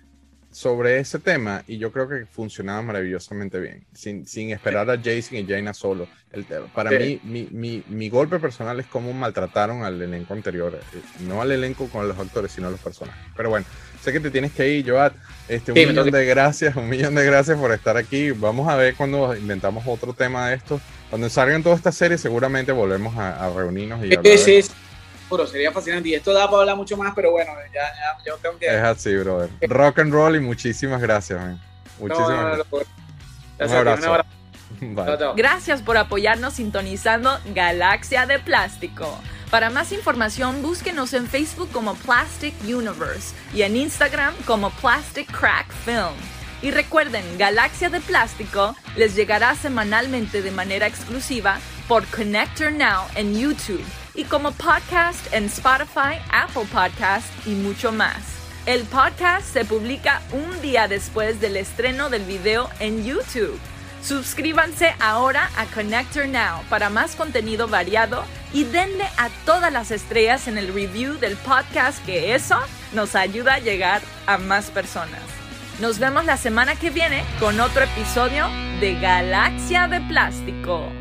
[0.53, 5.39] sobre ese tema y yo creo que funcionaba maravillosamente bien, sin, sin esperar a Jason
[5.39, 6.09] y Jaina solo.
[6.33, 6.45] El,
[6.75, 11.41] para mí, mi, mi, mi, golpe personal es cómo maltrataron al elenco anterior, eh, no
[11.43, 13.21] al elenco con los actores, sino a los personajes.
[13.37, 13.67] Pero bueno,
[14.01, 15.13] sé que te tienes que ir, Joat.
[15.49, 18.31] Este, un millón de gracias, un millón de gracias por estar aquí.
[18.31, 20.81] Vamos a ver cuando inventamos otro tema de esto.
[21.09, 24.39] Cuando salgan todas estas series, seguramente volvemos a, reunirnos y hablar.
[24.39, 24.63] Sí,
[25.31, 26.09] sí sería fascinante.
[26.09, 28.67] Y esto da para hablar mucho más, pero bueno, ya, ya yo tengo que.
[28.67, 29.51] Es así, brother.
[29.63, 31.61] Rock and roll y muchísimas gracias, man.
[31.99, 32.67] Muchísimas gracias.
[33.61, 34.25] Un abrazo.
[35.37, 39.19] Gracias por apoyarnos sintonizando Galaxia de Plástico.
[39.51, 45.71] Para más información, búsquenos en Facebook como Plastic Universe y en Instagram como Plastic Crack
[45.85, 46.15] Film.
[46.63, 51.59] Y recuerden, Galaxia de Plástico les llegará semanalmente de manera exclusiva
[51.89, 58.17] por Connector Now en YouTube y como podcast en Spotify, Apple Podcast y mucho más.
[58.67, 63.59] El podcast se publica un día después del estreno del video en YouTube.
[64.03, 70.49] Suscríbanse ahora a Connector Now para más contenido variado y denle a todas las estrellas
[70.49, 72.59] en el review del podcast que eso
[72.93, 75.23] nos ayuda a llegar a más personas.
[75.81, 78.49] Nos vemos la semana que viene con otro episodio
[78.81, 81.00] de Galaxia de Plástico.